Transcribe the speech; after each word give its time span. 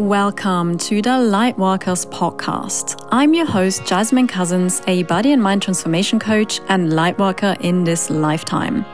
Welcome 0.00 0.78
to 0.78 1.02
the 1.02 1.10
Lightworkers 1.10 2.06
podcast. 2.06 3.06
I'm 3.12 3.34
your 3.34 3.44
host, 3.44 3.84
Jasmine 3.84 4.28
Cousins, 4.28 4.80
a 4.86 5.02
body 5.02 5.30
and 5.30 5.42
mind 5.42 5.60
transformation 5.60 6.18
coach 6.18 6.58
and 6.70 6.92
lightworker 6.92 7.60
in 7.60 7.84
this 7.84 8.08
lifetime. 8.08 8.86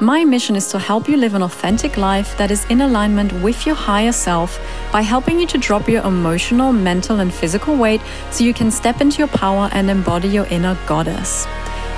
My 0.00 0.24
mission 0.24 0.56
is 0.56 0.70
to 0.70 0.78
help 0.78 1.10
you 1.10 1.18
live 1.18 1.34
an 1.34 1.42
authentic 1.42 1.98
life 1.98 2.38
that 2.38 2.50
is 2.50 2.64
in 2.70 2.80
alignment 2.80 3.34
with 3.42 3.66
your 3.66 3.74
higher 3.74 4.12
self 4.12 4.58
by 4.90 5.02
helping 5.02 5.38
you 5.38 5.46
to 5.48 5.58
drop 5.58 5.90
your 5.90 6.02
emotional, 6.04 6.72
mental, 6.72 7.20
and 7.20 7.34
physical 7.34 7.76
weight 7.76 8.00
so 8.30 8.42
you 8.42 8.54
can 8.54 8.70
step 8.70 9.02
into 9.02 9.18
your 9.18 9.28
power 9.28 9.68
and 9.72 9.90
embody 9.90 10.28
your 10.28 10.46
inner 10.46 10.78
goddess. 10.86 11.46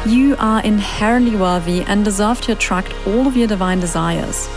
You 0.04 0.34
are 0.40 0.64
inherently 0.64 1.36
worthy 1.36 1.82
and 1.82 2.04
deserve 2.04 2.40
to 2.40 2.52
attract 2.52 2.93
all 3.06 3.29
of 3.29 3.36
your 3.36 3.46
divine 3.46 3.79
desires. 3.79 4.48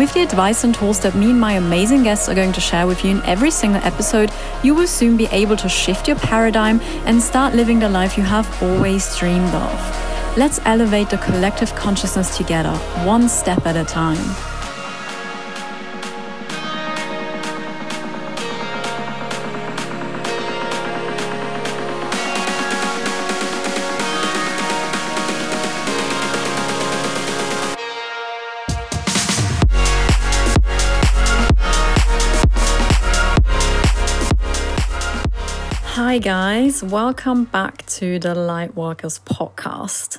With 0.00 0.14
the 0.14 0.22
advice 0.22 0.64
and 0.64 0.74
tools 0.74 0.98
that 1.00 1.14
me 1.14 1.28
and 1.28 1.38
my 1.38 1.52
amazing 1.52 2.04
guests 2.04 2.26
are 2.30 2.34
going 2.34 2.54
to 2.54 2.60
share 2.62 2.86
with 2.86 3.04
you 3.04 3.10
in 3.10 3.22
every 3.26 3.50
single 3.50 3.82
episode, 3.84 4.32
you 4.62 4.74
will 4.74 4.86
soon 4.86 5.18
be 5.18 5.26
able 5.26 5.58
to 5.58 5.68
shift 5.68 6.08
your 6.08 6.16
paradigm 6.16 6.80
and 7.04 7.22
start 7.22 7.54
living 7.54 7.80
the 7.80 7.88
life 7.90 8.16
you 8.16 8.24
have 8.24 8.62
always 8.62 9.14
dreamed 9.18 9.54
of. 9.54 10.38
Let's 10.38 10.58
elevate 10.64 11.10
the 11.10 11.18
collective 11.18 11.74
consciousness 11.74 12.34
together, 12.34 12.74
one 13.04 13.28
step 13.28 13.66
at 13.66 13.76
a 13.76 13.84
time. 13.84 14.49
Hi, 36.10 36.18
guys, 36.18 36.82
welcome 36.82 37.44
back 37.44 37.86
to 37.86 38.18
the 38.18 38.34
Lightworkers 38.34 39.20
podcast. 39.20 40.18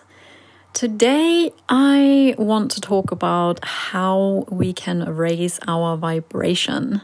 Today, 0.72 1.52
I 1.68 2.34
want 2.38 2.72
to 2.72 2.80
talk 2.80 3.12
about 3.12 3.60
how 3.62 4.46
we 4.50 4.72
can 4.72 5.04
raise 5.04 5.60
our 5.68 5.98
vibration 5.98 7.02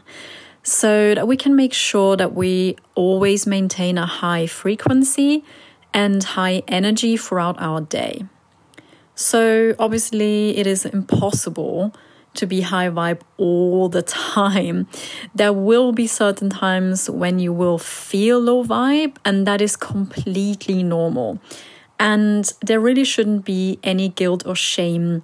so 0.62 1.14
that 1.14 1.28
we 1.28 1.36
can 1.36 1.54
make 1.54 1.74
sure 1.74 2.16
that 2.16 2.34
we 2.34 2.76
always 2.94 3.46
maintain 3.46 3.98
a 3.98 4.06
high 4.06 4.46
frequency 4.46 5.44
and 5.92 6.24
high 6.24 6.62
energy 6.66 7.18
throughout 7.18 7.60
our 7.60 7.82
day. 7.82 8.24
So, 9.14 9.74
obviously, 9.78 10.56
it 10.56 10.66
is 10.66 10.86
impossible 10.86 11.94
to 12.34 12.46
be 12.46 12.60
high 12.60 12.88
vibe 12.88 13.20
all 13.36 13.88
the 13.88 14.02
time. 14.02 14.86
There 15.34 15.52
will 15.52 15.92
be 15.92 16.06
certain 16.06 16.50
times 16.50 17.10
when 17.10 17.38
you 17.38 17.52
will 17.52 17.78
feel 17.78 18.38
low 18.38 18.64
vibe, 18.64 19.16
and 19.24 19.46
that 19.46 19.60
is 19.60 19.76
completely 19.76 20.82
normal. 20.82 21.40
And 21.98 22.52
there 22.62 22.80
really 22.80 23.04
shouldn't 23.04 23.44
be 23.44 23.78
any 23.82 24.08
guilt 24.08 24.46
or 24.46 24.54
shame 24.54 25.22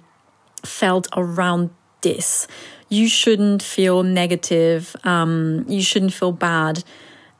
felt 0.63 1.07
around 1.15 1.69
this. 2.01 2.47
You 2.89 3.07
shouldn't 3.07 3.63
feel 3.63 4.03
negative, 4.03 4.95
um, 5.03 5.65
you 5.67 5.81
shouldn't 5.81 6.13
feel 6.13 6.31
bad, 6.31 6.83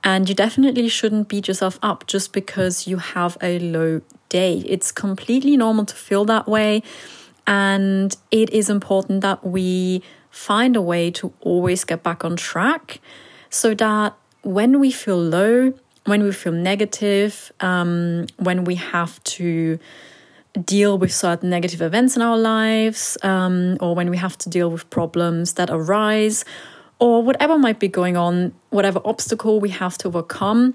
and 0.03 0.27
you 0.29 0.35
definitely 0.35 0.87
shouldn't 0.87 1.27
beat 1.27 1.47
yourself 1.47 1.77
up 1.81 2.07
just 2.07 2.31
because 2.31 2.87
you 2.87 2.97
have 2.97 3.37
a 3.41 3.59
low 3.59 4.01
day. 4.29 4.63
It's 4.65 4.91
completely 4.91 5.57
normal 5.57 5.85
to 5.85 5.95
feel 5.95 6.25
that 6.25 6.47
way. 6.47 6.81
And 7.47 8.15
it 8.31 8.49
is 8.51 8.69
important 8.69 9.21
that 9.21 9.45
we 9.45 10.01
find 10.29 10.75
a 10.75 10.81
way 10.81 11.11
to 11.11 11.33
always 11.41 11.83
get 11.83 12.03
back 12.03 12.25
on 12.25 12.35
track 12.35 12.99
so 13.49 13.73
that 13.75 14.13
when 14.41 14.79
we 14.79 14.91
feel 14.91 15.17
low, 15.17 15.73
when 16.05 16.23
we 16.23 16.31
feel 16.31 16.53
negative, 16.53 17.51
um, 17.61 18.27
when 18.37 18.63
we 18.63 18.75
have 18.75 19.23
to 19.23 19.79
deal 20.63 20.97
with 20.97 21.13
certain 21.13 21.49
negative 21.49 21.81
events 21.81 22.15
in 22.15 22.21
our 22.21 22.37
lives, 22.37 23.17
um, 23.23 23.77
or 23.79 23.95
when 23.95 24.09
we 24.09 24.17
have 24.17 24.37
to 24.39 24.49
deal 24.49 24.69
with 24.69 24.89
problems 24.89 25.53
that 25.53 25.69
arise, 25.69 26.45
or 26.99 27.21
whatever 27.23 27.57
might 27.57 27.79
be 27.79 27.87
going 27.87 28.15
on, 28.15 28.53
whatever 28.69 29.01
obstacle 29.03 29.59
we 29.59 29.69
have 29.69 29.97
to 29.97 30.07
overcome, 30.07 30.73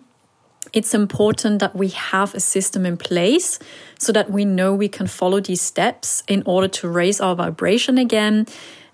it's 0.72 0.94
important 0.94 1.58
that 1.58 1.75
we 1.75 1.88
have 1.88 2.34
a 2.34 2.41
system 2.41 2.86
in 2.86 2.97
place 2.97 3.58
so 3.98 4.12
that 4.12 4.31
we 4.31 4.44
know 4.44 4.75
we 4.75 4.88
can 4.88 5.06
follow 5.06 5.41
these 5.41 5.60
steps 5.60 6.22
in 6.28 6.42
order 6.47 6.69
to 6.69 6.88
raise 6.88 7.20
our 7.20 7.34
vibration 7.34 7.98
again 7.98 8.47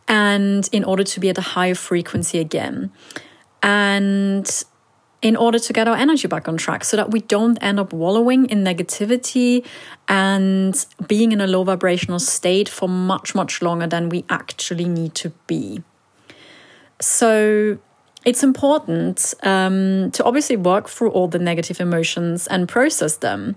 and 0.08 0.68
in 0.72 0.84
order 0.84 1.04
to 1.04 1.20
be 1.20 1.28
at 1.28 1.38
a 1.38 1.42
higher 1.42 1.74
frequency 1.74 2.38
again. 2.38 2.92
And 3.62 4.48
in 5.22 5.34
order 5.34 5.58
to 5.58 5.72
get 5.72 5.88
our 5.88 5.96
energy 5.96 6.28
back 6.28 6.46
on 6.46 6.56
track 6.56 6.84
so 6.84 6.96
that 6.96 7.10
we 7.10 7.20
don't 7.20 7.58
end 7.62 7.80
up 7.80 7.92
wallowing 7.92 8.46
in 8.46 8.62
negativity 8.62 9.64
and 10.08 10.86
being 11.08 11.32
in 11.32 11.40
a 11.40 11.46
low 11.46 11.64
vibrational 11.64 12.18
state 12.18 12.68
for 12.68 12.88
much, 12.88 13.34
much 13.34 13.62
longer 13.62 13.86
than 13.86 14.08
we 14.08 14.24
actually 14.28 14.84
need 14.84 15.14
to 15.14 15.30
be. 15.46 15.82
So, 17.00 17.78
it's 18.26 18.42
important 18.42 19.34
um, 19.44 20.10
to 20.10 20.24
obviously 20.24 20.56
work 20.56 20.88
through 20.88 21.10
all 21.12 21.28
the 21.28 21.38
negative 21.38 21.80
emotions 21.80 22.48
and 22.48 22.68
process 22.68 23.18
them. 23.18 23.54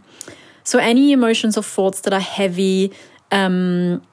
So, 0.64 0.78
any 0.78 1.12
emotions 1.12 1.58
or 1.58 1.64
thoughts 1.64 2.02
that 2.02 2.14
are 2.14 2.20
heavy, 2.20 2.94
um, 3.32 4.04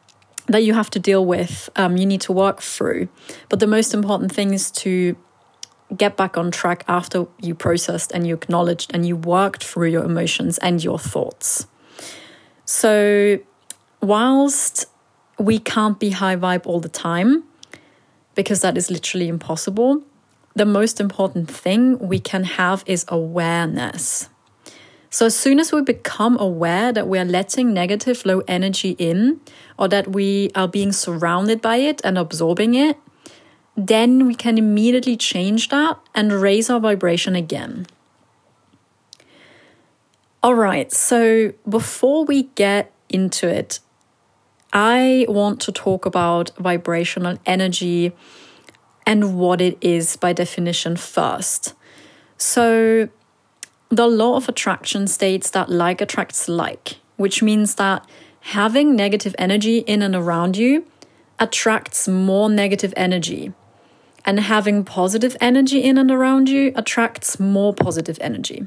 that 0.47 0.65
you 0.65 0.72
have 0.72 0.89
to 0.91 0.99
deal 0.99 1.27
with, 1.27 1.69
um, 1.77 1.99
you 1.99 2.06
need 2.06 2.22
to 2.22 2.33
work 2.33 2.62
through. 2.62 3.09
But 3.50 3.61
the 3.61 3.66
most 3.66 3.93
important 3.93 4.33
thing 4.33 4.55
is 4.55 4.71
to 4.72 5.15
get 5.95 6.16
back 6.16 6.39
on 6.39 6.50
track 6.50 6.84
after 6.89 7.27
you 7.41 7.55
processed 7.55 8.11
and 8.12 8.27
you 8.27 8.34
acknowledged 8.34 8.91
and 8.95 9.06
you 9.06 9.15
worked 9.15 9.62
through 9.62 9.89
your 9.89 10.05
emotions 10.05 10.56
and 10.59 10.83
your 10.83 10.99
thoughts. 10.99 11.66
So, 12.65 13.39
whilst 14.00 14.87
we 15.39 15.59
can't 15.59 16.00
be 16.00 16.11
high 16.11 16.37
vibe 16.37 16.65
all 16.65 16.81
the 16.81 16.89
time, 16.89 17.45
because 18.34 18.62
that 18.62 18.78
is 18.78 18.91
literally 18.91 19.28
impossible, 19.28 20.03
the 20.56 20.65
most 20.65 21.00
important 21.00 21.50
thing 21.50 21.99
we 21.99 22.19
can 22.19 22.43
have 22.44 22.83
is 22.87 23.05
awareness. 23.09 24.31
So, 25.11 25.27
as 25.27 25.37
soon 25.37 25.61
as 25.61 25.71
we 25.71 25.83
become 25.83 26.37
aware 26.41 26.93
that 26.93 27.06
we 27.06 27.19
are 27.19 27.25
letting 27.25 27.72
negative 27.72 28.25
low 28.25 28.41
energy 28.49 28.97
in, 28.99 29.41
or 29.78 29.87
that 29.89 30.09
we 30.09 30.50
are 30.55 30.66
being 30.66 30.93
surrounded 30.93 31.61
by 31.61 31.77
it 31.77 32.00
and 32.03 32.19
absorbing 32.19 32.75
it, 32.75 32.97
then 33.77 34.27
we 34.27 34.34
can 34.34 34.56
immediately 34.56 35.16
change 35.16 35.69
that 35.69 35.99
and 36.15 36.33
raise 36.33 36.71
our 36.71 36.81
vibration 36.81 37.37
again. 37.37 37.87
All 40.43 40.55
right, 40.55 40.91
so 40.91 41.53
before 41.69 42.25
we 42.25 42.45
get 42.55 42.93
into 43.09 43.49
it, 43.49 43.81
I 44.72 45.27
want 45.28 45.61
to 45.62 45.72
talk 45.72 46.06
about 46.06 46.50
vibrational 46.56 47.39
energy 47.45 48.15
and 49.06 49.39
what 49.39 49.61
it 49.61 49.78
is 49.81 50.17
by 50.17 50.33
definition 50.33 50.97
first. 50.97 51.75
So, 52.37 53.09
the 53.89 54.09
law 54.09 54.37
of 54.37 54.49
attraction 54.49 55.06
states 55.06 55.50
that 55.50 55.71
like 55.71 56.00
attracts 56.00 56.49
like, 56.49 56.99
which 57.16 57.41
means 57.43 57.77
that 57.77 58.05
having 58.41 58.97
negative 58.97 59.34
energy 59.39 59.78
in 59.78 60.03
and 60.03 60.15
around 60.15 60.56
you 60.56 60.84
attracts 61.39 62.09
more 62.09 62.50
negative 62.50 62.93
energy. 62.97 63.53
And 64.25 64.41
having 64.41 64.83
positive 64.83 65.37
energy 65.41 65.78
in 65.78 65.99
and 65.99 66.11
around 66.11 66.49
you 66.49 66.72
attracts 66.75 67.39
more 67.39 67.72
positive 67.72 68.19
energy. 68.21 68.66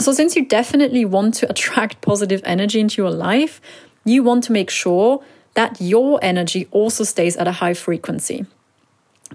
So, 0.00 0.12
since 0.12 0.34
you 0.34 0.44
definitely 0.44 1.04
want 1.04 1.34
to 1.34 1.48
attract 1.48 2.00
positive 2.00 2.42
energy 2.44 2.80
into 2.80 3.00
your 3.00 3.12
life, 3.12 3.60
you 4.04 4.24
want 4.24 4.42
to 4.44 4.52
make 4.52 4.68
sure 4.68 5.22
that 5.54 5.80
your 5.80 6.18
energy 6.22 6.66
also 6.72 7.04
stays 7.04 7.36
at 7.36 7.46
a 7.46 7.52
high 7.52 7.74
frequency. 7.74 8.46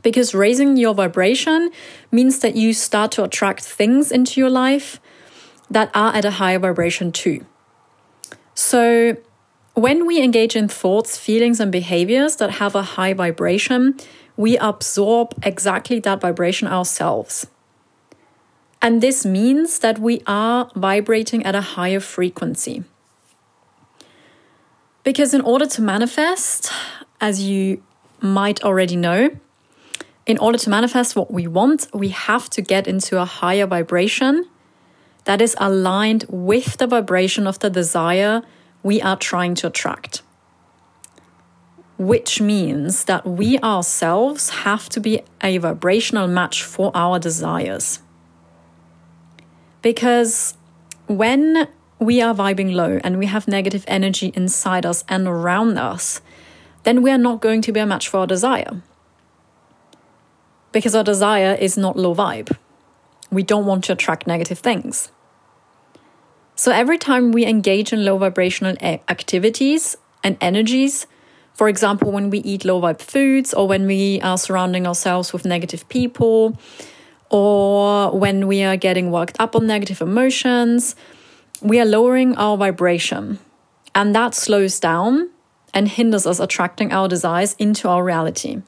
Because 0.01 0.33
raising 0.33 0.77
your 0.77 0.93
vibration 0.93 1.71
means 2.11 2.39
that 2.39 2.55
you 2.55 2.73
start 2.73 3.11
to 3.13 3.23
attract 3.23 3.63
things 3.63 4.11
into 4.11 4.39
your 4.39 4.49
life 4.49 4.99
that 5.69 5.91
are 5.93 6.13
at 6.13 6.25
a 6.25 6.31
higher 6.31 6.59
vibration 6.59 7.11
too. 7.11 7.45
So, 8.53 9.17
when 9.73 10.05
we 10.05 10.21
engage 10.21 10.55
in 10.55 10.67
thoughts, 10.67 11.17
feelings, 11.17 11.59
and 11.59 11.71
behaviors 11.71 12.35
that 12.37 12.51
have 12.51 12.75
a 12.75 12.81
high 12.81 13.13
vibration, 13.13 13.97
we 14.35 14.57
absorb 14.57 15.33
exactly 15.43 15.99
that 15.99 16.21
vibration 16.21 16.67
ourselves. 16.67 17.47
And 18.81 19.01
this 19.01 19.25
means 19.25 19.79
that 19.79 19.99
we 19.99 20.21
are 20.25 20.71
vibrating 20.75 21.45
at 21.45 21.55
a 21.55 21.61
higher 21.61 21.99
frequency. 21.99 22.83
Because 25.03 25.33
in 25.33 25.41
order 25.41 25.65
to 25.65 25.81
manifest, 25.81 26.71
as 27.19 27.41
you 27.41 27.83
might 28.21 28.63
already 28.63 28.95
know, 28.95 29.29
in 30.29 30.37
order 30.37 30.59
to 30.59 30.69
manifest 30.69 31.15
what 31.15 31.33
we 31.33 31.47
want, 31.47 31.87
we 31.91 32.09
have 32.09 32.51
to 32.51 32.61
get 32.61 32.87
into 32.87 33.19
a 33.19 33.25
higher 33.25 33.65
vibration 33.65 34.45
that 35.25 35.41
is 35.41 35.55
aligned 35.59 36.23
with 36.29 36.77
the 36.77 36.85
vibration 36.85 37.47
of 37.47 37.57
the 37.59 37.69
desire 37.69 38.43
we 38.83 39.01
are 39.01 39.17
trying 39.17 39.55
to 39.55 39.67
attract. 39.67 40.21
which 41.99 42.39
means 42.39 43.03
that 43.03 43.25
we 43.25 43.59
ourselves 43.59 44.49
have 44.63 44.87
to 44.87 45.01
be 45.01 45.19
a 45.43 45.57
vibrational 45.57 46.29
match 46.29 46.63
for 46.63 46.91
our 46.95 47.19
desires. 47.19 47.99
Because 49.81 50.55
when 51.07 51.67
we 51.99 52.21
are 52.21 52.33
vibing 52.33 52.73
low 52.73 53.01
and 53.03 53.19
we 53.19 53.25
have 53.25 53.49
negative 53.49 53.83
energy 53.85 54.31
inside 54.33 54.85
us 54.85 55.03
and 55.09 55.27
around 55.27 55.77
us, 55.77 56.21
then 56.83 57.01
we 57.01 57.11
are 57.11 57.17
not 57.17 57.41
going 57.41 57.61
to 57.61 57.73
be 57.73 57.81
a 57.81 57.85
match 57.85 58.07
for 58.07 58.19
our 58.19 58.27
desire. 58.27 58.81
Because 60.71 60.95
our 60.95 61.03
desire 61.03 61.55
is 61.59 61.77
not 61.77 61.97
low 61.97 62.13
vibe. 62.13 62.55
We 63.31 63.43
don't 63.43 63.65
want 63.65 63.83
to 63.85 63.93
attract 63.93 64.27
negative 64.27 64.59
things. 64.59 65.11
So 66.55 66.71
every 66.71 66.97
time 66.97 67.31
we 67.31 67.45
engage 67.45 67.93
in 67.93 68.03
low 68.03 68.17
vibrational 68.17 68.75
activities 68.81 69.95
and 70.23 70.37
energies, 70.41 71.07
for 71.53 71.69
example, 71.69 72.11
when 72.11 72.29
we 72.29 72.39
eat 72.39 72.65
low 72.65 72.81
vibe 72.81 73.01
foods, 73.01 73.53
or 73.53 73.67
when 73.67 73.85
we 73.85 74.21
are 74.21 74.37
surrounding 74.37 74.87
ourselves 74.87 75.33
with 75.33 75.45
negative 75.45 75.87
people, 75.89 76.57
or 77.29 78.17
when 78.17 78.47
we 78.47 78.63
are 78.63 78.77
getting 78.77 79.11
worked 79.11 79.37
up 79.39 79.55
on 79.55 79.67
negative 79.67 80.01
emotions, 80.01 80.95
we 81.61 81.79
are 81.79 81.85
lowering 81.85 82.35
our 82.35 82.57
vibration. 82.57 83.39
And 83.93 84.15
that 84.15 84.35
slows 84.35 84.79
down 84.79 85.29
and 85.73 85.87
hinders 85.87 86.25
us 86.25 86.39
attracting 86.39 86.91
our 86.91 87.07
desires 87.07 87.55
into 87.59 87.87
our 87.87 88.03
reality. 88.03 88.61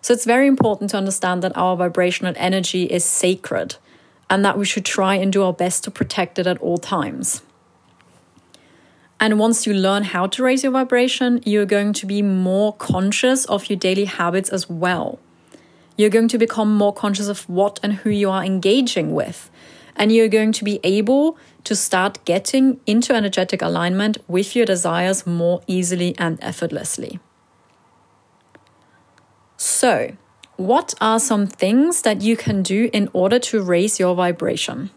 So 0.00 0.12
it's 0.12 0.24
very 0.24 0.46
important 0.46 0.90
to 0.90 0.96
understand 0.96 1.42
that 1.42 1.56
our 1.56 1.76
vibrational 1.76 2.34
energy 2.36 2.84
is 2.84 3.04
sacred 3.04 3.76
and 4.30 4.44
that 4.44 4.58
we 4.58 4.64
should 4.64 4.84
try 4.84 5.14
and 5.14 5.32
do 5.32 5.42
our 5.42 5.52
best 5.52 5.84
to 5.84 5.90
protect 5.90 6.38
it 6.38 6.46
at 6.46 6.58
all 6.58 6.78
times. 6.78 7.42
And 9.20 9.38
once 9.38 9.66
you 9.66 9.74
learn 9.74 10.04
how 10.04 10.28
to 10.28 10.42
raise 10.44 10.62
your 10.62 10.72
vibration, 10.72 11.40
you're 11.44 11.66
going 11.66 11.92
to 11.94 12.06
be 12.06 12.22
more 12.22 12.72
conscious 12.74 13.44
of 13.46 13.68
your 13.68 13.76
daily 13.76 14.04
habits 14.04 14.48
as 14.48 14.70
well. 14.70 15.18
You're 15.96 16.10
going 16.10 16.28
to 16.28 16.38
become 16.38 16.76
more 16.76 16.92
conscious 16.92 17.26
of 17.26 17.48
what 17.48 17.80
and 17.82 17.94
who 17.94 18.10
you 18.10 18.30
are 18.30 18.44
engaging 18.44 19.12
with. 19.12 19.50
And 19.96 20.12
you're 20.12 20.28
going 20.28 20.52
to 20.52 20.62
be 20.62 20.78
able 20.84 21.36
to 21.64 21.74
start 21.74 22.24
getting 22.24 22.80
into 22.86 23.12
energetic 23.12 23.60
alignment 23.60 24.18
with 24.28 24.54
your 24.54 24.64
desires 24.64 25.26
more 25.26 25.62
easily 25.66 26.14
and 26.16 26.38
effortlessly. 26.40 27.18
So, 29.58 30.16
what 30.56 30.94
are 31.00 31.20
some 31.20 31.46
things 31.46 32.00
that 32.02 32.22
you 32.22 32.36
can 32.36 32.62
do 32.62 32.88
in 32.94 33.10
order 33.12 33.38
to 33.38 33.62
raise 33.62 34.00
your 34.00 34.14
vibration? 34.14 34.90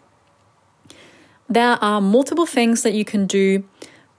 There 1.50 1.78
are 1.84 2.00
multiple 2.00 2.46
things 2.46 2.84
that 2.84 2.94
you 2.94 3.04
can 3.04 3.28
do 3.28 3.66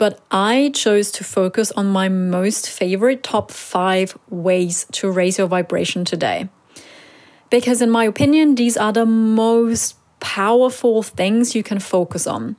but 0.02 0.18
I 0.32 0.72
chose 0.74 1.12
to 1.12 1.22
focus 1.22 1.70
on 1.72 1.86
my 1.86 2.08
most 2.08 2.68
favorite 2.68 3.22
top 3.22 3.52
five 3.52 4.18
ways 4.28 4.84
to 4.92 5.08
raise 5.08 5.38
your 5.38 5.46
vibration 5.46 6.04
today. 6.04 6.48
Because, 7.50 7.80
in 7.80 7.88
my 7.88 8.06
opinion, 8.06 8.56
these 8.56 8.76
are 8.76 8.92
the 8.92 9.06
most 9.06 9.94
powerful 10.18 11.04
things 11.04 11.54
you 11.54 11.62
can 11.62 11.78
focus 11.78 12.26
on, 12.26 12.56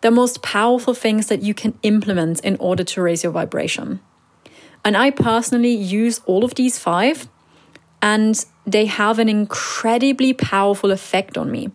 the 0.00 0.10
most 0.10 0.42
powerful 0.42 0.92
things 0.92 1.28
that 1.28 1.42
you 1.42 1.54
can 1.54 1.78
implement 1.84 2.40
in 2.40 2.56
order 2.56 2.82
to 2.82 3.02
raise 3.02 3.22
your 3.22 3.30
vibration. 3.30 4.00
And 4.84 4.96
I 4.96 5.10
personally 5.10 5.74
use 5.74 6.20
all 6.26 6.44
of 6.44 6.54
these 6.54 6.78
five, 6.78 7.28
and 8.00 8.44
they 8.66 8.86
have 8.86 9.18
an 9.18 9.28
incredibly 9.28 10.32
powerful 10.32 10.90
effect 10.90 11.36
on 11.36 11.50
me 11.50 11.70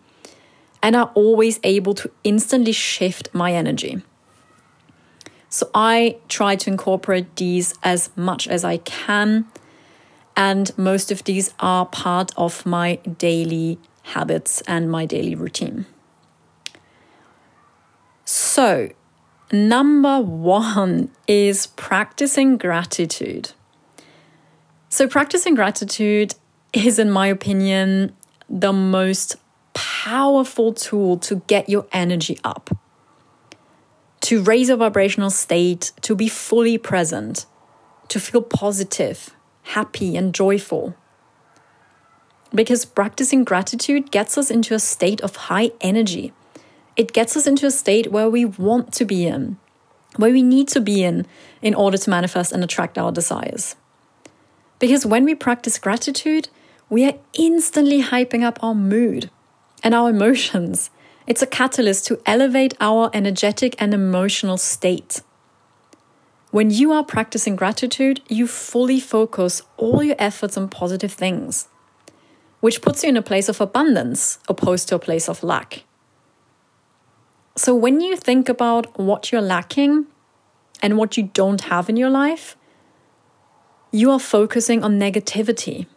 and 0.81 0.95
are 0.95 1.11
always 1.13 1.59
able 1.63 1.93
to 1.95 2.11
instantly 2.23 2.71
shift 2.71 3.29
my 3.33 3.53
energy. 3.53 4.01
So 5.49 5.69
I 5.73 6.17
try 6.27 6.55
to 6.57 6.69
incorporate 6.69 7.35
these 7.37 7.73
as 7.83 8.09
much 8.15 8.47
as 8.47 8.63
I 8.63 8.77
can. 8.77 9.45
And 10.35 10.77
most 10.77 11.11
of 11.11 11.23
these 11.23 11.53
are 11.59 11.85
part 11.85 12.31
of 12.37 12.65
my 12.65 12.95
daily 13.17 13.79
habits 14.03 14.61
and 14.67 14.91
my 14.91 15.05
daily 15.05 15.33
routine. 15.33 15.85
So, 18.25 18.89
number 19.51 20.19
one 20.19 21.09
is 21.27 21.67
practicing 21.67 22.57
gratitude. 22.57 23.51
So, 24.89 25.07
practicing 25.07 25.55
gratitude 25.55 26.35
is, 26.73 26.99
in 26.99 27.11
my 27.11 27.27
opinion, 27.27 28.15
the 28.49 28.73
most 28.73 29.35
powerful 29.73 30.73
tool 30.73 31.17
to 31.17 31.41
get 31.47 31.67
your 31.69 31.85
energy 31.91 32.37
up 32.43 32.69
to 34.25 34.41
raise 34.41 34.69
a 34.69 34.75
vibrational 34.75 35.29
state, 35.29 35.91
to 36.01 36.15
be 36.15 36.27
fully 36.27 36.79
present, 36.79 37.45
to 38.07 38.19
feel 38.19 38.41
positive, 38.41 39.29
happy, 39.61 40.17
and 40.17 40.33
joyful. 40.33 40.95
Because 42.51 42.85
practicing 42.85 43.43
gratitude 43.43 44.09
gets 44.09 44.35
us 44.35 44.49
into 44.49 44.73
a 44.73 44.79
state 44.79 45.21
of 45.21 45.35
high 45.35 45.69
energy. 45.79 46.33
It 46.95 47.13
gets 47.13 47.35
us 47.35 47.47
into 47.47 47.65
a 47.65 47.71
state 47.71 48.11
where 48.11 48.29
we 48.29 48.45
want 48.45 48.93
to 48.93 49.05
be 49.05 49.25
in, 49.25 49.57
where 50.15 50.31
we 50.31 50.43
need 50.43 50.67
to 50.69 50.81
be 50.81 51.03
in, 51.03 51.25
in 51.61 51.75
order 51.75 51.97
to 51.97 52.09
manifest 52.09 52.51
and 52.51 52.63
attract 52.63 52.97
our 52.97 53.11
desires. 53.11 53.75
Because 54.79 55.05
when 55.05 55.25
we 55.25 55.35
practice 55.35 55.77
gratitude, 55.77 56.49
we 56.89 57.05
are 57.05 57.17
instantly 57.33 58.03
hyping 58.03 58.43
up 58.43 58.63
our 58.63 58.75
mood 58.75 59.29
and 59.83 59.93
our 59.93 60.09
emotions 60.09 60.89
it's 61.27 61.41
a 61.41 61.47
catalyst 61.47 62.05
to 62.05 62.21
elevate 62.27 62.75
our 62.79 63.09
energetic 63.11 63.75
and 63.79 63.95
emotional 63.95 64.57
state. 64.57 65.21
When 66.51 66.69
you 66.69 66.91
are 66.91 67.03
practicing 67.03 67.55
gratitude, 67.55 68.21
you 68.29 68.45
fully 68.47 68.99
focus 68.99 69.63
all 69.77 70.03
your 70.03 70.15
efforts 70.19 70.55
on 70.55 70.69
positive 70.69 71.11
things, 71.11 71.67
which 72.59 72.81
puts 72.81 73.01
you 73.01 73.09
in 73.09 73.17
a 73.17 73.23
place 73.23 73.49
of 73.49 73.59
abundance 73.59 74.37
opposed 74.47 74.87
to 74.89 74.95
a 74.95 74.99
place 74.99 75.27
of 75.27 75.43
lack. 75.43 75.84
So, 77.57 77.73
when 77.73 78.01
you 78.01 78.17
think 78.17 78.49
about 78.49 78.99
what 78.99 79.31
you're 79.31 79.41
lacking 79.41 80.07
and 80.81 80.97
what 80.97 81.15
you 81.15 81.23
don't 81.33 81.61
have 81.61 81.89
in 81.89 81.95
your 81.95 82.09
life, 82.09 82.57
you 83.91 84.11
are 84.11 84.19
focusing 84.19 84.83
on 84.83 84.99
negativity. 84.99 85.87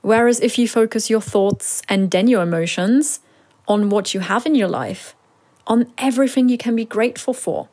Whereas 0.00 0.38
if 0.38 0.58
you 0.58 0.68
focus 0.68 1.10
your 1.10 1.20
thoughts 1.20 1.82
and 1.88 2.10
then 2.12 2.28
your 2.28 2.42
emotions 2.42 3.18
on 3.66 3.90
what 3.90 4.14
you 4.14 4.20
have 4.20 4.46
in 4.46 4.54
your 4.54 4.68
life, 4.68 5.16
on 5.66 5.92
everything 5.98 6.48
you 6.48 6.56
can 6.56 6.76
be 6.76 6.84
grateful 6.84 7.34
for, 7.34 7.68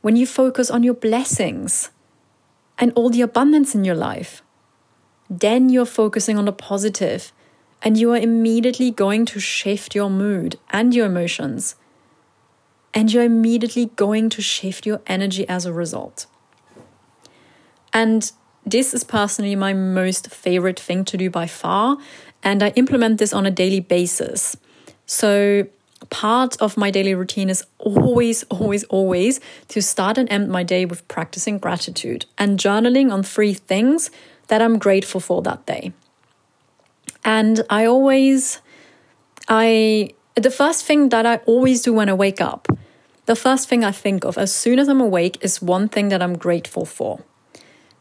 when 0.00 0.16
you 0.16 0.26
focus 0.26 0.70
on 0.70 0.82
your 0.82 0.94
blessings 0.94 1.90
and 2.78 2.92
all 2.94 3.10
the 3.10 3.20
abundance 3.20 3.74
in 3.74 3.84
your 3.84 3.94
life, 3.94 4.42
then 5.28 5.68
you're 5.68 5.84
focusing 5.84 6.38
on 6.38 6.46
the 6.46 6.52
positive 6.52 7.30
and 7.82 7.98
you 7.98 8.12
are 8.12 8.16
immediately 8.16 8.90
going 8.90 9.26
to 9.26 9.40
shift 9.40 9.94
your 9.94 10.08
mood 10.08 10.58
and 10.70 10.94
your 10.94 11.06
emotions. 11.06 11.74
And 12.94 13.12
you're 13.12 13.24
immediately 13.24 13.86
going 13.96 14.28
to 14.30 14.42
shift 14.42 14.86
your 14.86 15.00
energy 15.06 15.48
as 15.48 15.66
a 15.66 15.72
result. 15.72 16.26
And 17.92 18.30
this 18.64 18.94
is 18.94 19.02
personally 19.02 19.56
my 19.56 19.72
most 19.72 20.30
favorite 20.30 20.78
thing 20.78 21.04
to 21.06 21.16
do 21.16 21.28
by 21.28 21.46
far. 21.46 21.98
And 22.42 22.62
I 22.62 22.68
implement 22.70 23.18
this 23.18 23.32
on 23.32 23.46
a 23.46 23.50
daily 23.50 23.80
basis. 23.80 24.56
So, 25.06 25.66
part 26.10 26.60
of 26.60 26.76
my 26.76 26.90
daily 26.90 27.14
routine 27.14 27.48
is 27.48 27.64
always, 27.78 28.42
always, 28.44 28.84
always 28.84 29.40
to 29.68 29.80
start 29.80 30.18
and 30.18 30.30
end 30.30 30.48
my 30.48 30.62
day 30.62 30.84
with 30.84 31.06
practicing 31.08 31.58
gratitude 31.58 32.26
and 32.36 32.58
journaling 32.58 33.12
on 33.12 33.22
three 33.22 33.54
things 33.54 34.10
that 34.48 34.60
I'm 34.60 34.78
grateful 34.78 35.20
for 35.20 35.42
that 35.42 35.64
day. 35.64 35.92
And 37.24 37.64
I 37.70 37.86
always, 37.86 38.60
I, 39.48 40.10
the 40.34 40.50
first 40.50 40.84
thing 40.84 41.10
that 41.10 41.26
I 41.26 41.36
always 41.46 41.82
do 41.82 41.92
when 41.92 42.08
I 42.08 42.14
wake 42.14 42.40
up, 42.40 42.68
the 43.26 43.36
first 43.36 43.68
thing 43.68 43.84
I 43.84 43.92
think 43.92 44.24
of 44.24 44.36
as 44.36 44.54
soon 44.54 44.78
as 44.78 44.88
I'm 44.88 45.00
awake 45.00 45.38
is 45.42 45.62
one 45.62 45.88
thing 45.88 46.08
that 46.08 46.22
I'm 46.22 46.36
grateful 46.36 46.84
for. 46.84 47.22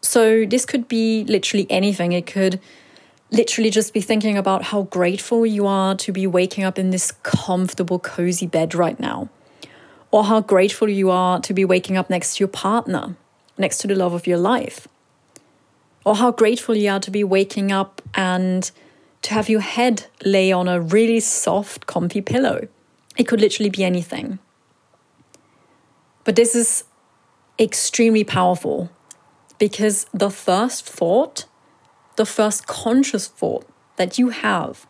So 0.01 0.45
this 0.45 0.65
could 0.65 0.87
be 0.87 1.23
literally 1.25 1.67
anything. 1.69 2.11
It 2.11 2.25
could 2.25 2.59
literally 3.31 3.69
just 3.69 3.93
be 3.93 4.01
thinking 4.01 4.37
about 4.37 4.63
how 4.63 4.83
grateful 4.83 5.45
you 5.45 5.65
are 5.67 5.95
to 5.95 6.11
be 6.11 6.27
waking 6.27 6.63
up 6.63 6.77
in 6.77 6.89
this 6.89 7.11
comfortable, 7.23 7.99
cozy 7.99 8.47
bed 8.47 8.73
right 8.73 8.99
now. 8.99 9.29
Or 10.09 10.25
how 10.25 10.41
grateful 10.41 10.89
you 10.89 11.09
are 11.09 11.39
to 11.39 11.53
be 11.53 11.63
waking 11.63 11.97
up 11.97 12.09
next 12.09 12.35
to 12.35 12.41
your 12.41 12.49
partner, 12.49 13.15
next 13.57 13.77
to 13.79 13.87
the 13.87 13.95
love 13.95 14.13
of 14.13 14.27
your 14.27 14.37
life. 14.37 14.87
Or 16.03 16.15
how 16.15 16.31
grateful 16.31 16.75
you 16.75 16.89
are 16.89 16.99
to 16.99 17.11
be 17.11 17.23
waking 17.23 17.71
up 17.71 18.01
and 18.13 18.69
to 19.23 19.33
have 19.33 19.49
your 19.49 19.61
head 19.61 20.05
lay 20.23 20.51
on 20.51 20.67
a 20.67 20.81
really 20.81 21.19
soft, 21.19 21.85
comfy 21.87 22.21
pillow. 22.21 22.67
It 23.17 23.25
could 23.27 23.41
literally 23.41 23.69
be 23.69 23.83
anything. 23.83 24.39
But 26.23 26.35
this 26.35 26.55
is 26.55 26.83
extremely 27.59 28.23
powerful 28.23 28.89
because 29.59 30.05
the 30.13 30.29
first 30.31 30.85
thought 30.85 31.45
the 32.15 32.25
first 32.25 32.67
conscious 32.67 33.27
thought 33.27 33.65
that 33.95 34.19
you 34.19 34.29
have 34.29 34.85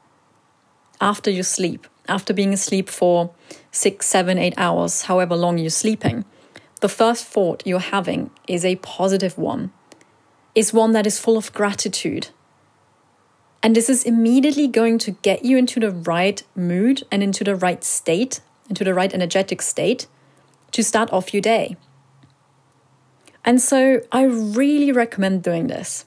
after 0.99 1.29
you 1.29 1.43
sleep, 1.43 1.87
after 2.07 2.33
being 2.33 2.53
asleep 2.53 2.89
for 2.89 3.33
six, 3.71 4.05
seven, 4.05 4.37
eight 4.37 4.53
hours, 4.57 5.03
however 5.03 5.35
long 5.35 5.57
you're 5.57 5.69
sleeping, 5.69 6.25
the 6.81 6.89
first 6.89 7.25
thought 7.25 7.63
you're 7.65 7.79
having 7.79 8.31
is 8.47 8.65
a 8.65 8.75
positive 8.77 9.37
one, 9.37 9.71
is 10.55 10.73
one 10.73 10.91
that 10.91 11.07
is 11.07 11.19
full 11.19 11.37
of 11.37 11.53
gratitude. 11.53 12.29
And 13.63 13.75
this 13.75 13.89
is 13.89 14.03
immediately 14.03 14.67
going 14.67 14.97
to 14.99 15.11
get 15.11 15.45
you 15.45 15.57
into 15.57 15.79
the 15.79 15.91
right 15.91 16.41
mood 16.55 17.03
and 17.11 17.21
into 17.21 17.43
the 17.43 17.55
right 17.55 17.83
state, 17.83 18.41
into 18.69 18.83
the 18.83 18.93
right 18.93 19.13
energetic 19.13 19.61
state 19.61 20.07
to 20.71 20.83
start 20.83 21.11
off 21.11 21.33
your 21.33 21.41
day. 21.41 21.77
And 23.45 23.61
so 23.61 24.01
I 24.11 24.23
really 24.23 24.91
recommend 24.91 25.43
doing 25.43 25.67
this. 25.67 26.05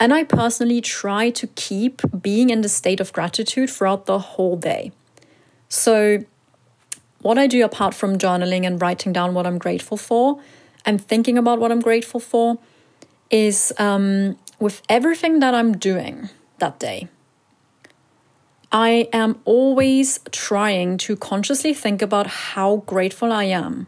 And 0.00 0.14
I 0.14 0.24
personally 0.24 0.80
try 0.80 1.30
to 1.30 1.46
keep 1.48 2.02
being 2.22 2.50
in 2.50 2.60
the 2.60 2.68
state 2.68 3.00
of 3.00 3.12
gratitude 3.12 3.68
throughout 3.68 4.06
the 4.06 4.18
whole 4.18 4.56
day. 4.56 4.92
So, 5.68 6.24
what 7.20 7.36
I 7.36 7.48
do 7.48 7.64
apart 7.64 7.94
from 7.94 8.16
journaling 8.16 8.64
and 8.64 8.80
writing 8.80 9.12
down 9.12 9.34
what 9.34 9.44
I'm 9.44 9.58
grateful 9.58 9.96
for 9.96 10.40
and 10.84 11.04
thinking 11.04 11.36
about 11.36 11.58
what 11.58 11.72
I'm 11.72 11.80
grateful 11.80 12.20
for 12.20 12.58
is 13.28 13.72
um, 13.78 14.38
with 14.60 14.82
everything 14.88 15.40
that 15.40 15.52
I'm 15.52 15.76
doing 15.76 16.28
that 16.58 16.78
day. 16.78 17.08
I 18.70 19.08
am 19.12 19.40
always 19.44 20.20
trying 20.30 20.98
to 20.98 21.16
consciously 21.16 21.72
think 21.72 22.02
about 22.02 22.26
how 22.26 22.82
grateful 22.86 23.32
I 23.32 23.44
am 23.44 23.86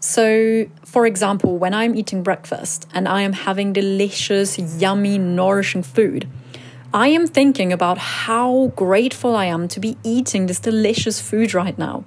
so, 0.00 0.66
for 0.82 1.06
example, 1.06 1.58
when 1.58 1.74
I'm 1.74 1.94
eating 1.94 2.22
breakfast 2.22 2.88
and 2.94 3.06
I 3.06 3.20
am 3.20 3.34
having 3.34 3.74
delicious, 3.74 4.58
yummy, 4.58 5.18
nourishing 5.18 5.82
food, 5.82 6.26
I 6.92 7.08
am 7.08 7.26
thinking 7.26 7.70
about 7.70 7.98
how 7.98 8.72
grateful 8.74 9.36
I 9.36 9.44
am 9.44 9.68
to 9.68 9.78
be 9.78 9.98
eating 10.02 10.46
this 10.46 10.58
delicious 10.58 11.20
food 11.20 11.52
right 11.52 11.76
now. 11.76 12.04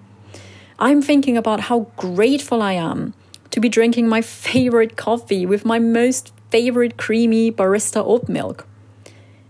I'm 0.79 1.03
thinking 1.03 1.37
about 1.37 1.61
how 1.61 1.81
grateful 1.95 2.63
I 2.63 2.73
am 2.73 3.13
to 3.51 3.59
be 3.59 3.69
drinking 3.69 4.09
my 4.09 4.21
favorite 4.47 4.97
coffee 4.97 5.45
with 5.45 5.63
my 5.63 5.77
most 5.77 6.33
favorite 6.49 6.97
creamy 6.97 7.51
barista 7.51 8.03
oat 8.03 8.27
milk. 8.27 8.67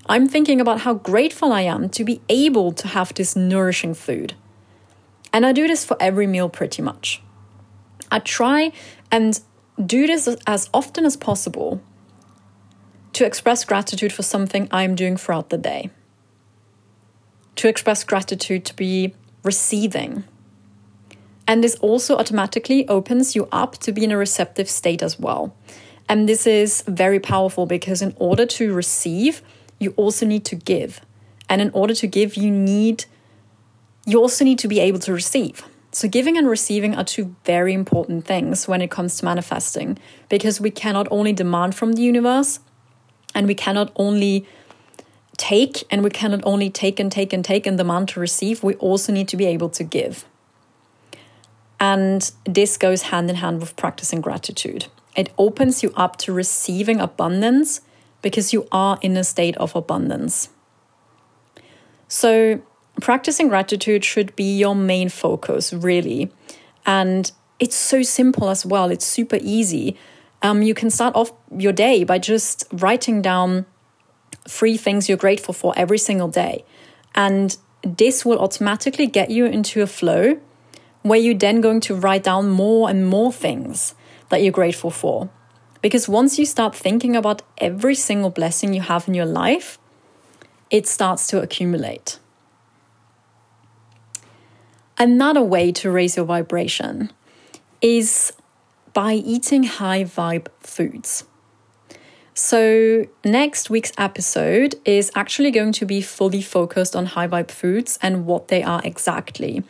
I'm 0.05 0.27
thinking 0.27 0.59
about 0.59 0.81
how 0.81 0.95
grateful 0.95 1.53
I 1.53 1.61
am 1.61 1.89
to 1.89 2.03
be 2.03 2.21
able 2.27 2.73
to 2.73 2.87
have 2.89 3.13
this 3.13 3.35
nourishing 3.35 3.93
food. 3.93 4.33
And 5.31 5.45
I 5.45 5.53
do 5.53 5.67
this 5.67 5.85
for 5.85 5.95
every 5.99 6.27
meal 6.27 6.49
pretty 6.49 6.81
much. 6.81 7.21
I 8.11 8.19
try 8.19 8.71
and 9.11 9.39
do 9.83 10.05
this 10.05 10.27
as 10.45 10.69
often 10.73 11.05
as 11.05 11.17
possible 11.17 11.81
to 13.13 13.25
express 13.25 13.63
gratitude 13.63 14.11
for 14.11 14.23
something 14.23 14.67
I'm 14.71 14.95
doing 14.95 15.17
throughout 15.17 15.49
the 15.49 15.57
day. 15.57 15.89
To 17.55 17.67
express 17.67 18.03
gratitude 18.03 18.65
to 18.65 18.75
be 18.75 19.15
receiving. 19.43 20.25
And 21.47 21.63
this 21.63 21.75
also 21.75 22.17
automatically 22.17 22.87
opens 22.87 23.35
you 23.35 23.47
up 23.51 23.77
to 23.79 23.91
be 23.91 24.03
in 24.03 24.11
a 24.11 24.17
receptive 24.17 24.69
state 24.69 25.01
as 25.01 25.19
well. 25.19 25.55
And 26.09 26.27
this 26.27 26.45
is 26.45 26.83
very 26.87 27.19
powerful 27.19 27.65
because 27.65 28.01
in 28.01 28.13
order 28.17 28.45
to 28.45 28.73
receive, 28.73 29.41
you 29.83 29.93
also 29.97 30.25
need 30.25 30.45
to 30.45 30.55
give. 30.55 31.01
And 31.49 31.61
in 31.61 31.69
order 31.71 31.93
to 31.95 32.07
give, 32.07 32.35
you 32.35 32.49
need 32.49 33.05
you 34.05 34.19
also 34.19 34.43
need 34.43 34.59
to 34.59 34.67
be 34.67 34.79
able 34.79 34.99
to 34.99 35.13
receive. 35.13 35.63
So, 35.91 36.07
giving 36.07 36.37
and 36.37 36.49
receiving 36.49 36.95
are 36.95 37.03
two 37.03 37.35
very 37.45 37.73
important 37.73 38.25
things 38.25 38.67
when 38.67 38.81
it 38.81 38.89
comes 38.89 39.17
to 39.17 39.25
manifesting 39.25 39.99
because 40.27 40.59
we 40.59 40.71
cannot 40.71 41.07
only 41.11 41.33
demand 41.33 41.75
from 41.75 41.93
the 41.93 42.01
universe 42.01 42.59
and 43.35 43.47
we 43.47 43.55
cannot 43.55 43.91
only 43.95 44.45
take 45.37 45.83
and 45.91 46.03
we 46.03 46.09
cannot 46.09 46.41
only 46.45 46.69
take 46.69 46.99
and 46.99 47.11
take 47.11 47.31
and 47.31 47.45
take 47.45 47.67
and 47.67 47.77
demand 47.77 48.09
to 48.09 48.19
receive, 48.19 48.63
we 48.63 48.73
also 48.75 49.13
need 49.13 49.27
to 49.27 49.37
be 49.37 49.45
able 49.45 49.69
to 49.69 49.83
give. 49.83 50.25
And 51.79 52.31
this 52.45 52.77
goes 52.77 53.03
hand 53.03 53.29
in 53.29 53.37
hand 53.37 53.59
with 53.59 53.75
practicing 53.75 54.21
gratitude. 54.21 54.87
It 55.15 55.31
opens 55.37 55.83
you 55.83 55.93
up 55.95 56.17
to 56.17 56.33
receiving 56.33 56.99
abundance 56.99 57.81
because 58.23 58.51
you 58.51 58.67
are 58.71 58.97
in 59.03 59.15
a 59.15 59.23
state 59.23 59.55
of 59.57 59.75
abundance. 59.75 60.49
So, 62.07 62.61
practicing 63.01 63.49
gratitude 63.49 64.03
should 64.03 64.35
be 64.35 64.57
your 64.57 64.75
main 64.75 65.09
focus, 65.09 65.71
really. 65.71 66.31
And 66.87 67.31
it's 67.59 67.75
so 67.75 68.01
simple 68.01 68.49
as 68.49 68.65
well, 68.65 68.89
it's 68.89 69.05
super 69.05 69.37
easy. 69.41 69.95
Um, 70.41 70.63
you 70.63 70.73
can 70.73 70.89
start 70.89 71.15
off 71.15 71.31
your 71.55 71.71
day 71.71 72.03
by 72.03 72.17
just 72.17 72.65
writing 72.71 73.21
down 73.21 73.65
three 74.47 74.75
things 74.75 75.07
you're 75.07 75.17
grateful 75.17 75.53
for 75.53 75.73
every 75.77 75.97
single 75.97 76.27
day. 76.27 76.65
And 77.15 77.55
this 77.83 78.25
will 78.25 78.39
automatically 78.39 79.07
get 79.07 79.29
you 79.29 79.45
into 79.45 79.81
a 79.81 79.87
flow 79.87 80.39
where 81.01 81.19
you're 81.19 81.33
then 81.33 81.61
going 81.61 81.81
to 81.81 81.95
write 81.95 82.23
down 82.23 82.49
more 82.49 82.89
and 82.89 83.07
more 83.07 83.31
things 83.31 83.93
that 84.29 84.41
you're 84.41 84.51
grateful 84.51 84.89
for. 84.89 85.29
Because 85.83 86.07
once 86.07 86.39
you 86.39 86.45
start 86.45 86.73
thinking 86.73 87.13
about 87.13 87.41
every 87.57 87.93
single 87.93 88.29
blessing 88.29 88.73
you 88.73 88.79
have 88.79 89.05
in 89.09 89.13
your 89.13 89.25
life, 89.25 89.77
it 90.71 90.87
starts 90.87 91.27
to 91.27 91.41
accumulate. 91.41 92.19
Another 94.97 95.43
way 95.43 95.73
to 95.73 95.91
raise 95.91 96.15
your 96.15 96.25
vibration 96.25 97.11
is 97.81 98.31
by 98.93 99.11
eating 99.13 99.63
high 99.63 100.05
vibe 100.05 100.47
foods. 100.61 101.25
So, 102.33 103.05
next 103.25 103.69
week's 103.69 103.91
episode 103.97 104.75
is 104.85 105.11
actually 105.15 105.51
going 105.51 105.73
to 105.73 105.85
be 105.85 106.01
fully 106.01 106.41
focused 106.41 106.95
on 106.95 107.07
high 107.07 107.27
vibe 107.27 107.51
foods 107.51 107.99
and 108.01 108.25
what 108.25 108.47
they 108.47 108.63
are 108.63 108.81
exactly. 108.85 109.63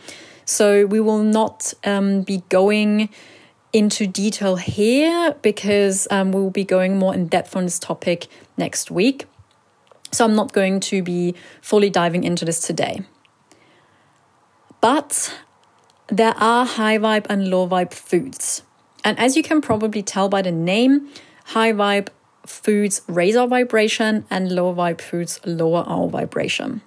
So, 0.45 0.85
we 0.85 0.99
will 0.99 1.23
not 1.23 1.73
um, 1.83 2.21
be 2.21 2.43
going 2.49 3.09
into 3.73 4.05
detail 4.07 4.55
here 4.55 5.35
because 5.41 6.07
um, 6.11 6.31
we 6.31 6.39
will 6.39 6.51
be 6.51 6.63
going 6.63 6.97
more 6.97 7.13
in 7.13 7.27
depth 7.27 7.55
on 7.55 7.65
this 7.65 7.79
topic 7.79 8.27
next 8.55 8.91
week. 8.91 9.25
So, 10.11 10.23
I'm 10.23 10.35
not 10.35 10.53
going 10.53 10.79
to 10.81 11.01
be 11.01 11.33
fully 11.59 11.89
diving 11.89 12.23
into 12.23 12.45
this 12.45 12.59
today. 12.59 13.01
But 14.79 15.35
there 16.07 16.35
are 16.37 16.65
high 16.65 16.99
vibe 16.99 17.25
and 17.29 17.49
low 17.49 17.67
vibe 17.67 17.93
foods. 17.93 18.61
And 19.03 19.17
as 19.17 19.35
you 19.35 19.41
can 19.41 19.59
probably 19.59 20.03
tell 20.03 20.29
by 20.29 20.41
the 20.43 20.51
name, 20.51 21.09
high 21.45 21.73
vibe 21.73 22.09
foods 22.45 23.01
raise 23.07 23.35
our 23.35 23.47
vibration 23.47 24.25
and 24.29 24.51
low 24.51 24.73
vibe 24.73 25.01
foods 25.01 25.39
lower 25.45 25.83
our 25.87 26.07
vibration. 26.07 26.81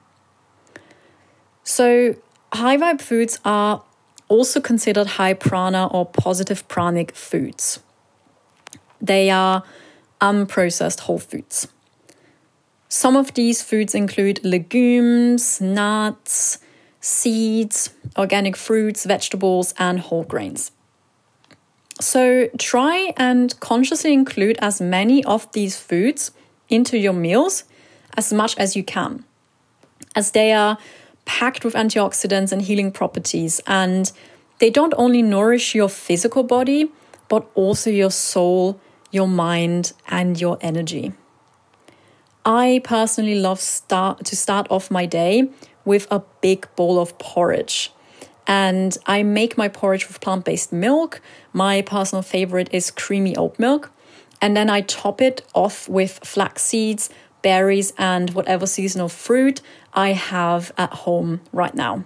So, 1.64 2.14
high 2.52 2.76
vibe 2.76 3.00
foods 3.00 3.40
are 3.44 3.82
also 4.28 4.60
considered 4.60 5.06
high 5.06 5.34
prana 5.34 5.86
or 5.86 6.06
positive 6.06 6.66
pranic 6.68 7.14
foods. 7.14 7.80
They 9.00 9.30
are 9.30 9.62
unprocessed 10.20 11.00
whole 11.00 11.18
foods. 11.18 11.68
Some 12.88 13.16
of 13.16 13.34
these 13.34 13.62
foods 13.62 13.94
include 13.94 14.44
legumes, 14.44 15.60
nuts, 15.60 16.58
seeds, 17.00 17.90
organic 18.16 18.56
fruits, 18.56 19.04
vegetables, 19.04 19.74
and 19.78 20.00
whole 20.00 20.24
grains. 20.24 20.70
So 22.00 22.48
try 22.58 23.12
and 23.16 23.58
consciously 23.60 24.12
include 24.12 24.58
as 24.60 24.80
many 24.80 25.24
of 25.24 25.50
these 25.52 25.76
foods 25.78 26.30
into 26.68 26.98
your 26.98 27.12
meals 27.12 27.64
as 28.16 28.32
much 28.32 28.56
as 28.58 28.76
you 28.76 28.84
can, 28.84 29.24
as 30.14 30.32
they 30.32 30.52
are 30.52 30.78
packed 31.26 31.64
with 31.64 31.74
antioxidants 31.74 32.52
and 32.52 32.62
healing 32.62 32.90
properties, 32.90 33.60
and 33.66 34.10
they 34.58 34.70
don't 34.70 34.94
only 34.96 35.20
nourish 35.20 35.74
your 35.74 35.90
physical 35.90 36.42
body, 36.42 36.90
but 37.28 37.46
also 37.54 37.90
your 37.90 38.10
soul, 38.10 38.80
your 39.10 39.28
mind, 39.28 39.92
and 40.08 40.40
your 40.40 40.56
energy. 40.62 41.12
I 42.46 42.80
personally 42.84 43.34
love 43.34 43.60
start 43.60 44.24
to 44.24 44.36
start 44.36 44.66
off 44.70 44.90
my 44.90 45.04
day 45.04 45.50
with 45.84 46.06
a 46.10 46.22
big 46.40 46.68
bowl 46.76 46.98
of 46.98 47.18
porridge. 47.18 47.92
And 48.46 48.96
I 49.06 49.24
make 49.24 49.58
my 49.58 49.68
porridge 49.68 50.06
with 50.06 50.20
plant 50.20 50.44
based 50.44 50.72
milk. 50.72 51.20
My 51.52 51.82
personal 51.82 52.22
favorite 52.22 52.68
is 52.72 52.90
creamy 52.92 53.36
oat 53.36 53.58
milk. 53.58 53.90
And 54.40 54.56
then 54.56 54.70
I 54.70 54.82
top 54.82 55.20
it 55.20 55.42
off 55.54 55.88
with 55.88 56.20
flax 56.22 56.62
seeds, 56.62 57.10
berries, 57.42 57.92
and 57.98 58.30
whatever 58.30 58.66
seasonal 58.66 59.08
fruit 59.08 59.60
I 59.96 60.12
have 60.12 60.72
at 60.76 60.92
home 60.92 61.40
right 61.52 61.74
now. 61.74 62.04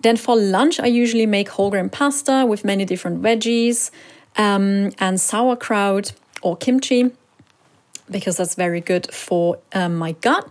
Then 0.00 0.16
for 0.16 0.34
lunch, 0.34 0.80
I 0.80 0.86
usually 0.86 1.26
make 1.26 1.50
whole 1.50 1.70
grain 1.70 1.90
pasta 1.90 2.46
with 2.48 2.64
many 2.64 2.86
different 2.86 3.22
veggies 3.22 3.90
um, 4.36 4.90
and 4.98 5.20
sauerkraut 5.20 6.12
or 6.42 6.56
kimchi 6.56 7.10
because 8.10 8.38
that's 8.38 8.54
very 8.54 8.80
good 8.80 9.12
for 9.12 9.58
um, 9.74 9.96
my 9.96 10.12
gut. 10.12 10.48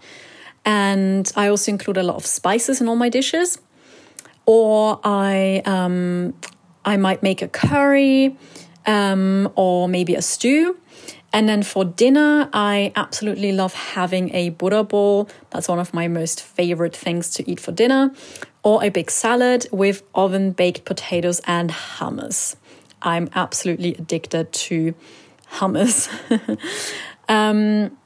And 0.66 1.32
I 1.36 1.48
also 1.48 1.72
include 1.72 1.98
a 1.98 2.04
lot 2.04 2.16
of 2.16 2.26
spices 2.26 2.80
in 2.80 2.88
all 2.88 2.96
my 2.96 3.10
dishes. 3.10 3.60
Or 4.46 5.00
I, 5.04 5.62
um, 5.66 6.34
I 6.86 6.98
might 6.98 7.22
make 7.24 7.42
a 7.42 7.48
curry 7.48 8.38
um, 8.86 9.52
or 9.56 9.88
maybe 9.88 10.16
a 10.16 10.22
stew. 10.22 10.78
And 11.32 11.48
then 11.48 11.62
for 11.64 11.86
dinner, 11.86 12.50
I 12.54 12.92
absolutely 12.96 13.52
love 13.52 13.74
having 13.74 14.34
a 14.34 14.50
Buddha 14.50 14.84
bowl. 14.84 15.30
That's 15.52 15.68
one 15.68 15.80
of 15.80 15.94
my 15.94 16.08
most 16.08 16.42
favorite 16.42 16.96
things 16.96 17.30
to 17.32 17.50
eat 17.50 17.60
for 17.60 17.72
dinner 17.72 18.12
or 18.64 18.84
a 18.84 18.90
big 18.90 19.12
salad 19.12 19.68
with 19.72 20.04
oven 20.16 20.52
baked 20.52 20.86
potatoes 20.86 21.40
and 21.46 21.70
hummus. 21.70 22.56
I'm 23.02 23.30
absolutely 23.36 23.96
addicted 23.96 24.52
to 24.52 24.94
hummus. 25.54 26.10
um, 27.30 27.98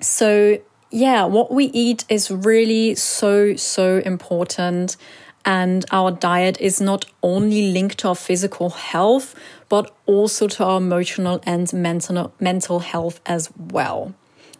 so, 0.00 0.58
yeah, 0.90 1.24
what 1.24 1.52
we 1.52 1.66
eat 1.66 2.04
is 2.08 2.30
really 2.30 2.94
so, 2.94 3.56
so 3.56 3.98
important. 3.98 4.96
And 5.44 5.84
our 5.90 6.10
diet 6.10 6.60
is 6.60 6.80
not 6.80 7.06
only 7.22 7.72
linked 7.72 7.98
to 7.98 8.08
our 8.08 8.14
physical 8.14 8.70
health, 8.70 9.34
but 9.68 9.94
also 10.06 10.48
to 10.48 10.64
our 10.64 10.78
emotional 10.78 11.40
and 11.44 11.72
mental, 11.72 12.32
mental 12.38 12.80
health 12.80 13.20
as 13.24 13.50
well. 13.56 14.14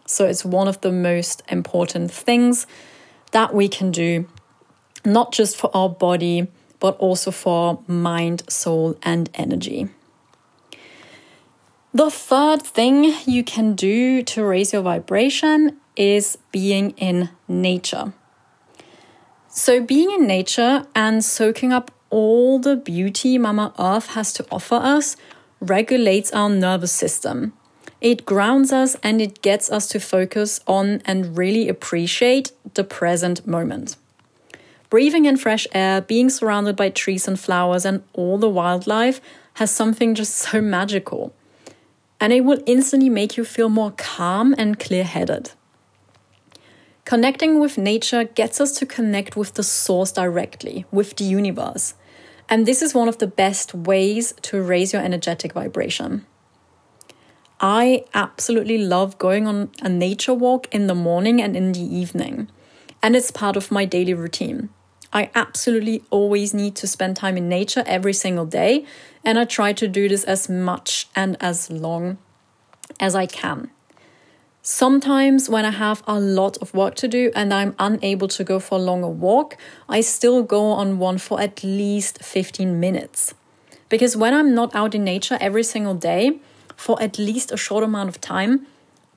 So 0.05 0.25
it's 0.25 0.43
one 0.43 0.67
of 0.67 0.81
the 0.81 0.91
most 0.91 1.43
important 1.49 2.11
things 2.11 2.65
that 3.31 3.53
we 3.53 3.67
can 3.67 3.91
do, 3.91 4.27
not 5.05 5.31
just 5.31 5.55
for 5.55 5.69
our 5.75 5.89
body, 5.89 6.47
but 6.79 6.97
also 6.97 7.31
for 7.31 7.79
mind, 7.87 8.43
soul, 8.49 8.97
and 9.03 9.29
energy. 9.35 9.87
The 11.93 12.09
third 12.09 12.61
thing 12.61 13.13
you 13.25 13.43
can 13.43 13.75
do 13.75 14.23
to 14.23 14.43
raise 14.45 14.73
your 14.73 14.81
vibration 14.81 15.77
is 15.95 16.37
being 16.51 16.91
in 16.91 17.29
nature. 17.47 18.13
So, 19.53 19.81
being 19.81 20.11
in 20.11 20.27
nature 20.27 20.85
and 20.95 21.25
soaking 21.25 21.73
up 21.73 21.91
all 22.09 22.57
the 22.57 22.77
beauty 22.77 23.37
Mama 23.37 23.73
Earth 23.77 24.07
has 24.11 24.31
to 24.33 24.45
offer 24.49 24.75
us 24.75 25.17
regulates 25.59 26.31
our 26.31 26.49
nervous 26.49 26.93
system. 26.93 27.51
It 27.99 28.25
grounds 28.25 28.71
us 28.71 28.95
and 29.03 29.21
it 29.21 29.41
gets 29.41 29.69
us 29.69 29.87
to 29.89 29.99
focus 29.99 30.61
on 30.67 31.01
and 31.03 31.37
really 31.37 31.67
appreciate 31.67 32.53
the 32.75 32.85
present 32.85 33.45
moment. 33.45 33.97
Breathing 34.89 35.25
in 35.25 35.35
fresh 35.35 35.67
air, 35.73 35.99
being 35.99 36.29
surrounded 36.29 36.77
by 36.77 36.89
trees 36.89 37.27
and 37.27 37.37
flowers 37.37 37.83
and 37.83 38.03
all 38.13 38.37
the 38.37 38.49
wildlife 38.49 39.19
has 39.55 39.69
something 39.69 40.15
just 40.15 40.33
so 40.33 40.61
magical. 40.61 41.33
And 42.21 42.31
it 42.31 42.45
will 42.45 42.63
instantly 42.65 43.09
make 43.09 43.35
you 43.35 43.43
feel 43.43 43.67
more 43.67 43.91
calm 43.97 44.55
and 44.57 44.79
clear 44.79 45.03
headed. 45.03 45.51
Connecting 47.11 47.59
with 47.59 47.77
nature 47.77 48.23
gets 48.23 48.61
us 48.61 48.71
to 48.71 48.85
connect 48.85 49.35
with 49.35 49.55
the 49.55 49.63
source 49.63 50.13
directly, 50.13 50.85
with 50.91 51.17
the 51.17 51.25
universe. 51.25 51.93
And 52.47 52.65
this 52.65 52.81
is 52.81 52.93
one 52.93 53.09
of 53.09 53.17
the 53.17 53.27
best 53.27 53.73
ways 53.73 54.33
to 54.43 54.61
raise 54.61 54.93
your 54.93 55.01
energetic 55.01 55.51
vibration. 55.51 56.25
I 57.59 58.05
absolutely 58.13 58.77
love 58.77 59.17
going 59.17 59.45
on 59.45 59.71
a 59.81 59.89
nature 59.89 60.33
walk 60.33 60.73
in 60.73 60.87
the 60.87 60.95
morning 60.95 61.41
and 61.41 61.53
in 61.53 61.73
the 61.73 61.81
evening, 61.81 62.47
and 63.03 63.13
it's 63.13 63.29
part 63.29 63.57
of 63.57 63.71
my 63.71 63.83
daily 63.83 64.13
routine. 64.13 64.69
I 65.11 65.31
absolutely 65.35 66.05
always 66.11 66.53
need 66.53 66.77
to 66.77 66.87
spend 66.87 67.17
time 67.17 67.35
in 67.35 67.49
nature 67.49 67.83
every 67.85 68.13
single 68.13 68.45
day, 68.45 68.85
and 69.25 69.37
I 69.37 69.43
try 69.43 69.73
to 69.73 69.87
do 69.89 70.07
this 70.07 70.23
as 70.23 70.47
much 70.47 71.09
and 71.13 71.35
as 71.41 71.69
long 71.69 72.19
as 73.01 73.15
I 73.15 73.25
can. 73.25 73.69
Sometimes, 74.63 75.49
when 75.49 75.65
I 75.65 75.71
have 75.71 76.03
a 76.05 76.19
lot 76.19 76.57
of 76.57 76.71
work 76.75 76.93
to 76.95 77.07
do 77.07 77.31
and 77.35 77.51
I'm 77.51 77.73
unable 77.79 78.27
to 78.27 78.43
go 78.43 78.59
for 78.59 78.77
a 78.77 78.81
longer 78.81 79.07
walk, 79.07 79.57
I 79.89 80.01
still 80.01 80.43
go 80.43 80.65
on 80.65 80.99
one 80.99 81.17
for 81.17 81.41
at 81.41 81.63
least 81.63 82.23
15 82.23 82.79
minutes. 82.79 83.33
Because 83.89 84.15
when 84.15 84.35
I'm 84.35 84.53
not 84.53 84.75
out 84.75 84.93
in 84.93 85.03
nature 85.03 85.39
every 85.41 85.63
single 85.63 85.95
day 85.95 86.39
for 86.75 87.01
at 87.01 87.17
least 87.17 87.51
a 87.51 87.57
short 87.57 87.83
amount 87.83 88.09
of 88.09 88.21
time, 88.21 88.67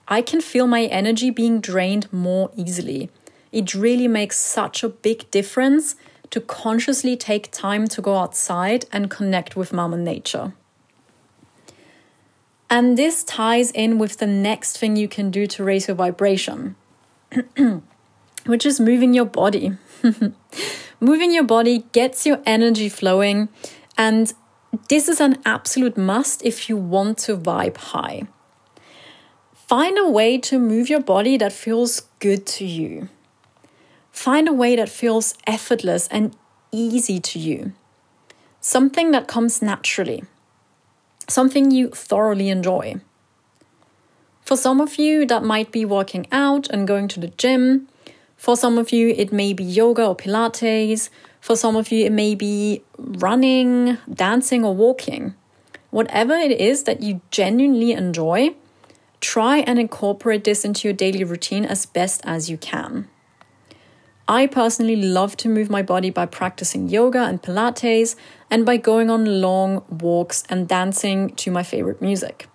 I 0.08 0.22
can 0.22 0.40
feel 0.40 0.66
my 0.66 0.84
energy 0.84 1.28
being 1.28 1.60
drained 1.60 2.10
more 2.10 2.50
easily. 2.56 3.10
It 3.52 3.74
really 3.74 4.08
makes 4.08 4.38
such 4.38 4.82
a 4.82 4.88
big 4.88 5.30
difference 5.30 5.94
to 6.30 6.40
consciously 6.40 7.18
take 7.18 7.52
time 7.52 7.86
to 7.88 8.00
go 8.00 8.16
outside 8.16 8.86
and 8.90 9.10
connect 9.10 9.56
with 9.56 9.74
Mama 9.74 9.98
Nature. 9.98 10.54
And 12.70 12.96
this 12.96 13.22
ties 13.22 13.70
in 13.70 13.98
with 13.98 14.18
the 14.18 14.26
next 14.26 14.78
thing 14.78 14.96
you 14.96 15.08
can 15.08 15.30
do 15.30 15.46
to 15.46 15.64
raise 15.64 15.88
your 15.88 15.94
vibration, 15.94 16.76
which 18.46 18.66
is 18.66 18.80
moving 18.80 19.14
your 19.14 19.26
body. 19.26 19.76
moving 21.00 21.32
your 21.32 21.44
body 21.44 21.84
gets 21.92 22.26
your 22.26 22.40
energy 22.46 22.88
flowing, 22.88 23.48
and 23.96 24.32
this 24.88 25.08
is 25.08 25.20
an 25.20 25.38
absolute 25.44 25.96
must 25.96 26.44
if 26.44 26.68
you 26.68 26.76
want 26.76 27.18
to 27.18 27.36
vibe 27.36 27.76
high. 27.76 28.22
Find 29.52 29.98
a 29.98 30.08
way 30.08 30.38
to 30.38 30.58
move 30.58 30.88
your 30.88 31.00
body 31.00 31.36
that 31.36 31.52
feels 31.52 32.02
good 32.18 32.46
to 32.46 32.64
you. 32.64 33.08
Find 34.10 34.48
a 34.48 34.52
way 34.52 34.76
that 34.76 34.88
feels 34.88 35.34
effortless 35.46 36.06
and 36.08 36.36
easy 36.70 37.18
to 37.20 37.38
you. 37.38 37.72
Something 38.60 39.10
that 39.10 39.28
comes 39.28 39.62
naturally 39.62 40.24
something 41.28 41.70
you 41.70 41.90
thoroughly 41.90 42.48
enjoy. 42.48 43.00
For 44.42 44.56
some 44.56 44.80
of 44.80 44.98
you, 44.98 45.24
that 45.26 45.42
might 45.42 45.72
be 45.72 45.84
working 45.84 46.26
out 46.30 46.68
and 46.68 46.86
going 46.86 47.08
to 47.08 47.20
the 47.20 47.28
gym. 47.28 47.88
For 48.36 48.56
some 48.56 48.76
of 48.76 48.92
you, 48.92 49.08
it 49.08 49.32
may 49.32 49.54
be 49.54 49.64
yoga 49.64 50.06
or 50.06 50.16
Pilates. 50.16 51.08
For 51.40 51.56
some 51.56 51.76
of 51.76 51.90
you, 51.90 52.04
it 52.04 52.12
may 52.12 52.34
be 52.34 52.82
running, 52.98 53.96
dancing, 54.12 54.64
or 54.64 54.74
walking. 54.74 55.34
Whatever 55.90 56.34
it 56.34 56.50
is 56.60 56.82
that 56.82 57.02
you 57.02 57.22
genuinely 57.30 57.92
enjoy, 57.92 58.54
try 59.20 59.58
and 59.58 59.78
incorporate 59.78 60.44
this 60.44 60.64
into 60.64 60.88
your 60.88 60.94
daily 60.94 61.24
routine 61.24 61.64
as 61.64 61.86
best 61.86 62.20
as 62.24 62.50
you 62.50 62.58
can. 62.58 63.08
I 64.26 64.46
personally 64.46 64.96
love 64.96 65.36
to 65.38 65.50
move 65.50 65.68
my 65.68 65.82
body 65.82 66.08
by 66.08 66.24
practicing 66.24 66.88
yoga 66.88 67.24
and 67.24 67.42
Pilates 67.42 68.16
and 68.50 68.64
by 68.64 68.78
going 68.78 69.10
on 69.10 69.42
long 69.42 69.84
walks 69.90 70.44
and 70.48 70.66
dancing 70.66 71.34
to 71.36 71.50
my 71.50 71.62
favorite 71.62 72.00
music. 72.00 72.48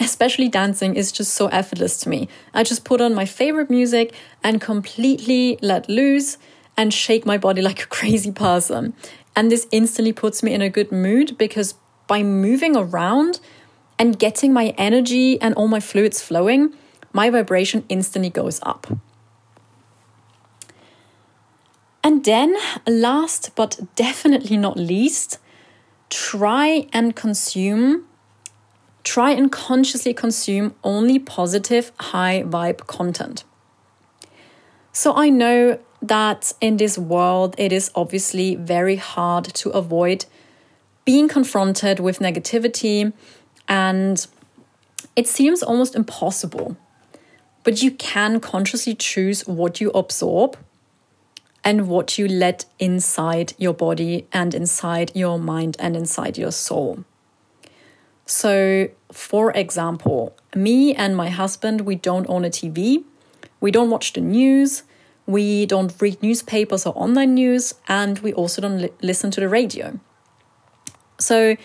Especially 0.00 0.48
dancing 0.48 0.96
is 0.96 1.12
just 1.12 1.34
so 1.34 1.46
effortless 1.48 1.96
to 1.98 2.08
me. 2.08 2.28
I 2.54 2.64
just 2.64 2.84
put 2.84 3.00
on 3.00 3.14
my 3.14 3.24
favorite 3.24 3.70
music 3.70 4.12
and 4.42 4.60
completely 4.60 5.58
let 5.62 5.88
loose 5.88 6.38
and 6.76 6.92
shake 6.92 7.24
my 7.24 7.38
body 7.38 7.62
like 7.68 7.84
a 7.84 7.86
crazy 7.86 8.32
person. 8.32 8.94
And 9.36 9.52
this 9.52 9.68
instantly 9.70 10.12
puts 10.12 10.42
me 10.42 10.54
in 10.54 10.62
a 10.62 10.68
good 10.68 10.90
mood 10.90 11.38
because 11.38 11.74
by 12.08 12.24
moving 12.24 12.76
around 12.76 13.38
and 13.96 14.18
getting 14.18 14.52
my 14.52 14.74
energy 14.76 15.40
and 15.40 15.54
all 15.54 15.68
my 15.68 15.80
fluids 15.80 16.20
flowing, 16.20 16.74
my 17.12 17.30
vibration 17.30 17.84
instantly 17.88 18.30
goes 18.30 18.58
up. 18.64 18.88
And 22.02 22.24
then, 22.24 22.56
last 22.86 23.50
but 23.54 23.80
definitely 23.96 24.56
not 24.56 24.76
least, 24.76 25.38
try 26.10 26.86
and 26.92 27.14
consume, 27.14 28.06
try 29.04 29.32
and 29.32 29.50
consciously 29.50 30.14
consume 30.14 30.74
only 30.84 31.18
positive, 31.18 31.92
high 31.98 32.44
vibe 32.46 32.86
content. 32.86 33.44
So 34.92 35.14
I 35.14 35.28
know 35.28 35.78
that 36.00 36.52
in 36.60 36.76
this 36.76 36.96
world, 36.96 37.54
it 37.58 37.72
is 37.72 37.90
obviously 37.94 38.54
very 38.54 38.96
hard 38.96 39.44
to 39.44 39.70
avoid 39.70 40.26
being 41.04 41.28
confronted 41.28 42.00
with 42.00 42.18
negativity, 42.20 43.12
and 43.66 44.26
it 45.16 45.26
seems 45.26 45.62
almost 45.62 45.94
impossible. 45.94 46.76
But 47.64 47.82
you 47.82 47.90
can 47.90 48.40
consciously 48.40 48.94
choose 48.94 49.46
what 49.46 49.80
you 49.80 49.90
absorb 49.90 50.56
and 51.64 51.88
what 51.88 52.18
you 52.18 52.28
let 52.28 52.64
inside 52.78 53.52
your 53.58 53.74
body 53.74 54.26
and 54.32 54.54
inside 54.54 55.12
your 55.14 55.38
mind 55.38 55.76
and 55.78 55.96
inside 55.96 56.38
your 56.38 56.52
soul. 56.52 57.04
So, 58.26 58.88
for 59.10 59.52
example, 59.52 60.36
me 60.54 60.94
and 60.94 61.16
my 61.16 61.30
husband, 61.30 61.82
we 61.82 61.94
don't 61.94 62.28
own 62.28 62.44
a 62.44 62.50
TV, 62.50 63.04
we 63.60 63.70
don't 63.70 63.90
watch 63.90 64.12
the 64.12 64.20
news, 64.20 64.82
we 65.26 65.66
don't 65.66 65.94
read 66.00 66.22
newspapers 66.22 66.86
or 66.86 66.92
online 66.96 67.34
news, 67.34 67.74
and 67.88 68.18
we 68.20 68.32
also 68.32 68.62
don't 68.62 68.82
li- 68.82 68.92
listen 69.02 69.30
to 69.30 69.40
the 69.40 69.48
radio. 69.48 69.98
So, 71.18 71.56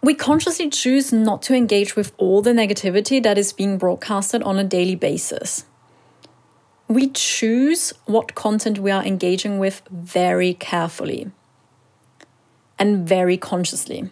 we 0.00 0.14
consciously 0.14 0.70
choose 0.70 1.12
not 1.12 1.42
to 1.42 1.54
engage 1.54 1.96
with 1.96 2.12
all 2.18 2.40
the 2.40 2.52
negativity 2.52 3.20
that 3.22 3.36
is 3.36 3.52
being 3.52 3.78
broadcasted 3.78 4.42
on 4.44 4.58
a 4.58 4.64
daily 4.64 4.94
basis 4.94 5.64
we 6.88 7.08
choose 7.10 7.92
what 8.06 8.34
content 8.34 8.78
we 8.78 8.90
are 8.90 9.04
engaging 9.04 9.58
with 9.58 9.82
very 9.90 10.54
carefully 10.54 11.30
and 12.78 13.06
very 13.06 13.36
consciously. 13.36 14.10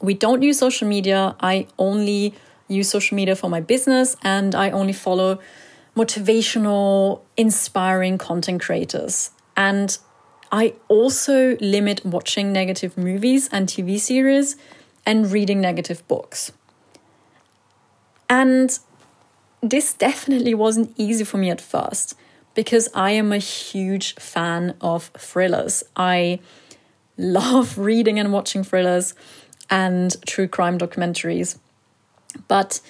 We 0.00 0.14
don't 0.14 0.42
use 0.42 0.58
social 0.58 0.88
media. 0.88 1.36
I 1.40 1.68
only 1.78 2.34
use 2.68 2.90
social 2.90 3.14
media 3.14 3.36
for 3.36 3.48
my 3.48 3.60
business 3.60 4.16
and 4.22 4.54
I 4.54 4.70
only 4.70 4.92
follow 4.92 5.38
motivational, 5.96 7.20
inspiring 7.36 8.18
content 8.18 8.60
creators. 8.60 9.30
And 9.56 9.96
I 10.50 10.74
also 10.88 11.56
limit 11.60 12.04
watching 12.04 12.52
negative 12.52 12.98
movies 12.98 13.48
and 13.52 13.68
TV 13.68 13.98
series 13.98 14.56
and 15.06 15.30
reading 15.30 15.60
negative 15.60 16.06
books. 16.08 16.52
And 18.28 18.76
this 19.70 19.92
definitely 19.92 20.54
wasn't 20.54 20.92
easy 20.96 21.24
for 21.24 21.38
me 21.38 21.50
at 21.50 21.60
first 21.60 22.14
because 22.54 22.88
I 22.94 23.12
am 23.12 23.32
a 23.32 23.38
huge 23.38 24.14
fan 24.16 24.74
of 24.80 25.10
thrillers. 25.18 25.84
I 25.96 26.40
love 27.16 27.78
reading 27.90 28.18
and 28.18 28.32
watching 28.32 28.64
thrillers 28.64 29.14
and 29.70 30.16
true 30.26 30.48
crime 30.48 30.78
documentaries. 30.78 31.58
But 32.48 32.80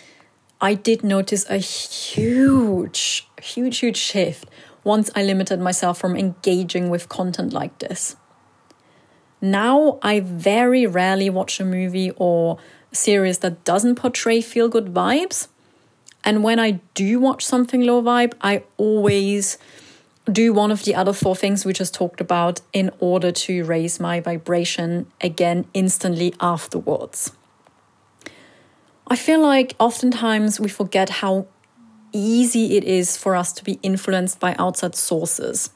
I 0.61 0.75
did 0.75 1.05
notice 1.05 1.49
a 1.51 1.59
huge, 1.59 3.29
huge, 3.43 3.79
huge 3.79 3.97
shift 3.97 4.49
once 4.85 5.11
I 5.15 5.23
limited 5.23 5.61
myself 5.61 5.99
from 5.99 6.17
engaging 6.17 6.91
with 6.91 7.09
content 7.09 7.53
like 7.53 7.79
this. 7.79 8.17
Now 9.41 9.99
I 10.03 10.21
very 10.21 10.87
rarely 10.87 11.29
watch 11.29 11.61
a 11.61 11.65
movie 11.65 12.13
or 12.17 12.59
series 12.93 13.39
that 13.39 13.65
doesn't 13.65 13.97
portray 13.97 14.41
feel 14.41 14.69
good 14.69 14.87
vibes. 14.87 15.49
And 16.27 16.43
when 16.43 16.59
I 16.59 16.81
do 16.95 17.21
watch 17.21 17.47
something 17.47 17.83
low 17.83 18.03
vibe, 18.03 18.35
I 18.41 18.65
always 18.77 19.59
do 20.31 20.53
one 20.53 20.73
of 20.73 20.83
the 20.83 20.93
other 20.93 21.13
four 21.13 21.37
things 21.37 21.65
we 21.65 21.73
just 21.73 21.95
talked 21.95 22.21
about 22.21 22.61
in 22.73 22.91
order 22.99 23.31
to 23.31 23.65
raise 23.65 24.01
my 24.01 24.19
vibration 24.19 25.07
again 25.21 25.67
instantly 25.73 26.35
afterwards. 26.41 27.31
I 29.07 29.15
feel 29.15 29.41
like 29.41 29.77
oftentimes 29.79 30.59
we 30.59 30.69
forget 30.69 31.09
how 31.09 31.47
easy 32.13 32.77
it 32.77 32.83
is 32.83 33.17
for 33.17 33.37
us 33.37 33.53
to 33.53 33.63
be 33.63 33.79
influenced 33.85 34.41
by 34.41 34.57
outside 34.59 34.97
sources, 34.97 35.71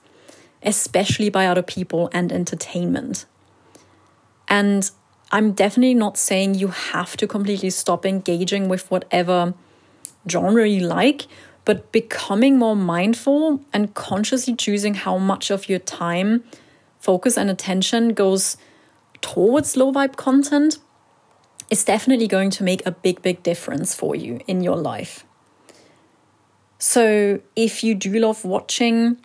especially 0.65 1.31
by 1.31 1.47
other 1.47 1.63
people 1.63 2.11
and 2.13 2.33
entertainment. 2.33 3.25
And 4.49 4.91
I'm 5.31 5.53
definitely 5.53 5.95
not 5.95 6.19
saying 6.19 6.57
you 6.57 6.69
have 6.69 7.17
to 7.19 7.29
completely 7.29 7.71
stop 7.71 8.05
engaging 8.05 8.69
with 8.69 8.91
whatever 8.91 9.55
genre 10.29 10.69
you 10.69 10.81
like, 10.81 11.27
but 11.65 11.93
becoming 11.93 12.59
more 12.59 12.77
mindful 12.77 13.61
and 13.73 13.95
consciously 13.95 14.55
choosing 14.55 14.95
how 14.95 15.19
much 15.19 15.51
of 15.51 15.69
your 15.69 15.79
time, 15.79 16.45
focus, 16.99 17.37
and 17.37 17.51
attention 17.51 18.15
goes 18.15 18.57
towards 19.21 19.77
low 19.77 19.93
vibe 19.93 20.17
content 20.17 20.79
is 21.71 21.85
definitely 21.85 22.27
going 22.27 22.51
to 22.51 22.65
make 22.65 22.85
a 22.85 22.91
big, 22.91 23.23
big 23.23 23.43
difference 23.43 23.95
for 23.95 24.15
you 24.17 24.41
in 24.47 24.63
your 24.63 24.77
life. 24.77 25.25
So, 26.79 27.41
if 27.55 27.85
you 27.85 27.95
do 27.95 28.19
love 28.19 28.45
watching 28.45 29.19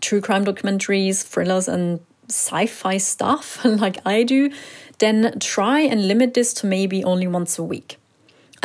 true 0.00 0.20
crime 0.20 0.44
documentaries, 0.44 1.26
thrillers, 1.26 1.66
and 1.66 2.00
sci 2.28 2.66
fi 2.66 2.98
stuff 2.98 3.64
like 3.64 3.98
I 4.04 4.22
do, 4.22 4.50
then 4.98 5.38
try 5.40 5.80
and 5.80 6.06
limit 6.06 6.34
this 6.34 6.52
to 6.54 6.66
maybe 6.66 7.02
only 7.02 7.26
once 7.26 7.58
a 7.58 7.62
week. 7.62 7.98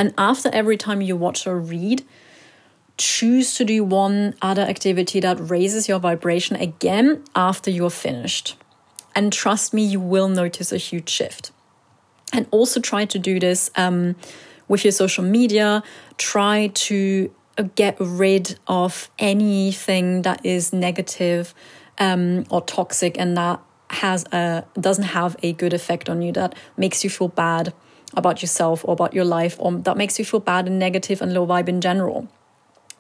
And 0.02 0.16
after 0.18 0.50
every 0.52 0.78
time 0.78 1.00
you 1.02 1.16
watch 1.16 1.46
or 1.46 1.60
read, 1.60 2.04
choose 2.98 3.54
to 3.54 3.64
do 3.64 3.84
one 3.84 4.34
other 4.42 4.64
activity 4.64 5.20
that 5.20 5.38
raises 5.40 5.88
your 5.88 6.00
vibration 6.00 6.56
again 6.56 7.24
after 7.36 7.70
you're 7.70 7.92
finished. 7.92 8.56
And 9.16 9.32
trust 9.32 9.76
me, 9.76 9.84
you 9.84 10.00
will 10.00 10.28
notice 10.28 10.72
a 10.72 10.78
huge 10.78 11.08
shift. 11.08 11.52
And 12.34 12.48
also 12.50 12.80
try 12.80 13.06
to 13.06 13.20
do 13.20 13.40
this 13.40 13.70
um, 13.76 14.16
with 14.68 14.84
your 14.84 14.92
social 14.92 15.24
media. 15.24 15.84
Try 16.18 16.72
to 16.88 17.32
uh, 17.60 17.66
get 17.76 17.96
rid 18.00 18.58
of 18.66 19.08
anything 19.20 20.24
that 20.24 20.44
is 20.44 20.74
negative 20.74 21.54
um, 22.00 22.46
or 22.50 22.62
toxic 22.62 23.20
and 23.20 23.38
that 23.38 23.60
has 23.92 24.26
a 24.32 24.66
doesn't 24.80 25.04
have 25.04 25.36
a 25.44 25.54
good 25.54 25.74
effect 25.74 26.10
on 26.10 26.24
you 26.24 26.32
that 26.32 26.56
makes 26.76 27.04
you 27.04 27.10
feel 27.12 27.28
bad 27.28 27.72
about 28.16 28.42
yourself 28.42 28.84
or 28.86 28.94
about 28.94 29.14
your 29.14 29.26
life 29.26 29.56
or 29.60 29.72
that 29.72 29.98
makes 29.98 30.20
you 30.20 30.26
feel 30.26 30.40
bad 30.40 30.68
and 30.68 30.80
negative 30.80 31.22
and 31.22 31.34
low 31.34 31.46
vibe 31.46 31.70
in 31.70 31.82
general 31.82 32.28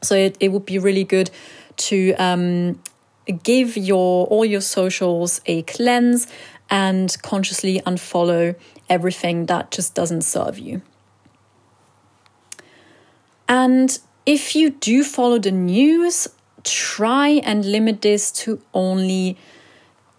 so 0.02 0.16
it, 0.16 0.36
it 0.40 0.50
would 0.50 0.66
be 0.66 0.80
really 0.80 1.04
good 1.04 1.30
to 1.78 2.14
um, 2.14 2.82
give 3.44 3.78
your 3.78 4.26
all 4.28 4.46
your 4.46 4.62
socials 4.62 5.42
a 5.46 5.62
cleanse 5.64 6.28
and 6.70 7.18
consciously 7.22 7.82
unfollow 7.86 8.56
everything 8.90 9.46
that 9.48 9.72
just 9.72 9.94
doesn't 9.94 10.22
serve 10.22 10.58
you 10.58 10.82
and 13.48 14.00
if 14.26 14.56
you 14.56 14.70
do 14.70 15.04
follow 15.04 15.38
the 15.38 15.52
news 15.52 16.28
try 16.64 17.30
and 17.44 17.66
limit 17.66 18.02
this 18.02 18.32
to 18.32 18.62
only 18.74 19.38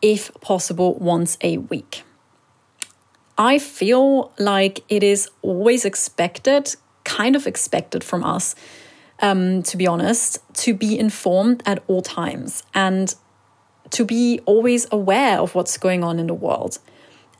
if 0.02 0.32
possible, 0.40 0.94
once 0.94 1.38
a 1.40 1.58
week. 1.58 2.02
I 3.38 3.58
feel 3.58 4.32
like 4.38 4.84
it 4.88 5.02
is 5.02 5.28
always 5.42 5.84
expected, 5.84 6.74
kind 7.04 7.34
of 7.34 7.46
expected 7.46 8.04
from 8.04 8.24
us, 8.24 8.54
um, 9.20 9.62
to 9.64 9.76
be 9.76 9.86
honest, 9.86 10.38
to 10.64 10.74
be 10.74 10.98
informed 10.98 11.62
at 11.66 11.82
all 11.86 12.02
times 12.02 12.62
and 12.74 13.14
to 13.90 14.04
be 14.04 14.40
always 14.44 14.86
aware 14.90 15.38
of 15.38 15.54
what's 15.54 15.76
going 15.78 16.04
on 16.04 16.18
in 16.18 16.26
the 16.26 16.34
world. 16.34 16.78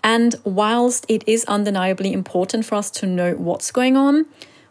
And 0.05 0.35
whilst 0.45 1.07
it 1.09 1.23
is 1.27 1.45
undeniably 1.45 2.13
important 2.13 2.65
for 2.67 2.75
us 2.75 2.91
to 2.93 3.07
know 3.07 3.35
what's 3.35 3.71
going 3.71 3.97
on, 3.97 4.27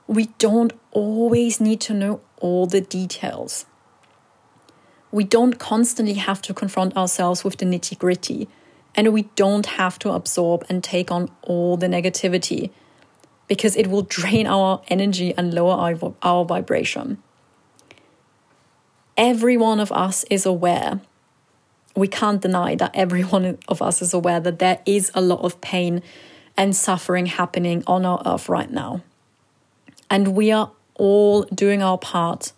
we 0.07 0.25
don't 0.39 0.73
always 0.91 1.61
need 1.61 1.79
to 1.81 1.93
know 1.93 2.21
all 2.37 2.65
the 2.65 2.81
details 2.81 3.65
we 5.11 5.23
don't 5.23 5.59
constantly 5.59 6.15
have 6.15 6.41
to 6.43 6.53
confront 6.53 6.95
ourselves 6.95 7.43
with 7.43 7.57
the 7.57 7.65
nitty 7.65 7.97
gritty, 7.97 8.47
and 8.95 9.13
we 9.13 9.23
don't 9.35 9.65
have 9.65 9.97
to 9.99 10.11
absorb 10.11 10.65
and 10.69 10.83
take 10.83 11.11
on 11.11 11.29
all 11.41 11.77
the 11.77 11.87
negativity 11.87 12.71
because 13.47 13.75
it 13.75 13.87
will 13.87 14.03
drain 14.03 14.47
our 14.47 14.81
energy 14.87 15.33
and 15.37 15.53
lower 15.53 15.73
our, 15.73 16.13
our 16.21 16.45
vibration. 16.45 17.21
Every 19.17 19.57
one 19.57 19.79
of 19.79 19.91
us 19.91 20.23
is 20.29 20.45
aware. 20.45 21.01
We 21.95 22.07
can't 22.07 22.41
deny 22.41 22.75
that 22.75 22.91
every 22.93 23.21
one 23.35 23.57
of 23.67 23.81
us 23.81 24.01
is 24.01 24.13
aware 24.13 24.39
that 24.39 24.59
there 24.59 24.79
is 24.85 25.11
a 25.13 25.21
lot 25.21 25.41
of 25.41 25.59
pain 25.61 26.01
and 26.57 26.75
suffering 26.75 27.25
happening 27.25 27.83
on 27.87 28.05
our 28.05 28.21
earth 28.25 28.49
right 28.49 28.71
now. 28.71 29.01
And 30.09 30.29
we 30.35 30.51
are 30.51 30.71
all 30.95 31.43
doing 31.43 31.81
our 31.81 31.97
part 31.97 32.53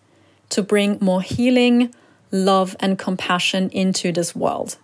to 0.49 0.61
bring 0.61 0.97
more 0.99 1.21
healing, 1.21 1.93
love, 2.31 2.75
and 2.79 2.97
compassion 2.97 3.69
into 3.69 4.11
this 4.11 4.35
world. 4.35 4.77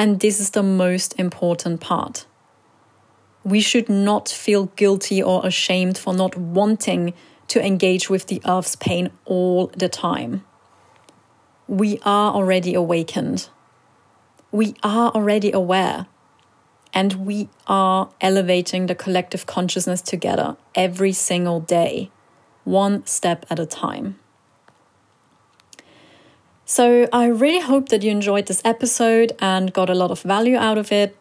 And 0.00 0.20
this 0.20 0.40
is 0.40 0.52
the 0.52 0.62
most 0.62 1.14
important 1.20 1.82
part. 1.82 2.24
We 3.44 3.60
should 3.60 3.90
not 3.90 4.30
feel 4.30 4.72
guilty 4.74 5.22
or 5.22 5.44
ashamed 5.44 5.98
for 5.98 6.14
not 6.14 6.38
wanting 6.38 7.12
to 7.48 7.62
engage 7.62 8.08
with 8.08 8.26
the 8.26 8.40
earth's 8.46 8.76
pain 8.76 9.10
all 9.26 9.66
the 9.76 9.90
time. 9.90 10.42
We 11.68 11.98
are 12.02 12.32
already 12.32 12.72
awakened. 12.72 13.50
We 14.50 14.74
are 14.82 15.10
already 15.10 15.52
aware. 15.52 16.06
And 16.94 17.26
we 17.26 17.50
are 17.66 18.08
elevating 18.22 18.86
the 18.86 18.94
collective 18.94 19.44
consciousness 19.44 20.00
together 20.00 20.56
every 20.74 21.12
single 21.12 21.60
day, 21.60 22.10
one 22.64 23.04
step 23.04 23.44
at 23.50 23.58
a 23.58 23.66
time. 23.66 24.18
So 26.70 27.08
I 27.12 27.26
really 27.26 27.58
hope 27.58 27.88
that 27.88 28.04
you 28.04 28.12
enjoyed 28.12 28.46
this 28.46 28.62
episode 28.64 29.32
and 29.40 29.72
got 29.72 29.90
a 29.90 29.94
lot 29.94 30.12
of 30.12 30.22
value 30.22 30.56
out 30.56 30.78
of 30.78 30.92
it. 30.92 31.16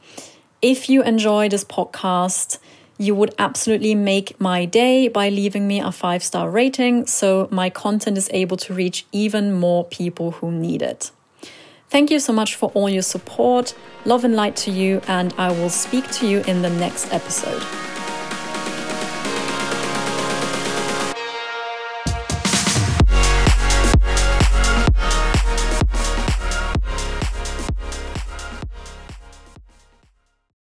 If 0.61 0.89
you 0.89 1.01
enjoy 1.01 1.49
this 1.49 1.63
podcast, 1.63 2.59
you 2.99 3.15
would 3.15 3.33
absolutely 3.39 3.95
make 3.95 4.39
my 4.39 4.65
day 4.65 5.07
by 5.07 5.29
leaving 5.29 5.67
me 5.67 5.79
a 5.79 5.91
five 5.91 6.21
star 6.23 6.51
rating 6.51 7.07
so 7.07 7.47
my 7.49 7.71
content 7.71 8.15
is 8.15 8.29
able 8.31 8.57
to 8.57 8.75
reach 8.75 9.07
even 9.11 9.51
more 9.51 9.85
people 9.85 10.33
who 10.33 10.51
need 10.51 10.83
it. 10.83 11.09
Thank 11.89 12.11
you 12.11 12.19
so 12.19 12.31
much 12.31 12.53
for 12.53 12.69
all 12.75 12.87
your 12.87 13.01
support. 13.01 13.73
Love 14.05 14.23
and 14.23 14.35
light 14.35 14.55
to 14.57 14.69
you, 14.69 15.01
and 15.07 15.33
I 15.39 15.51
will 15.51 15.71
speak 15.71 16.11
to 16.11 16.27
you 16.27 16.41
in 16.41 16.61
the 16.61 16.69
next 16.69 17.11
episode. 17.11 17.63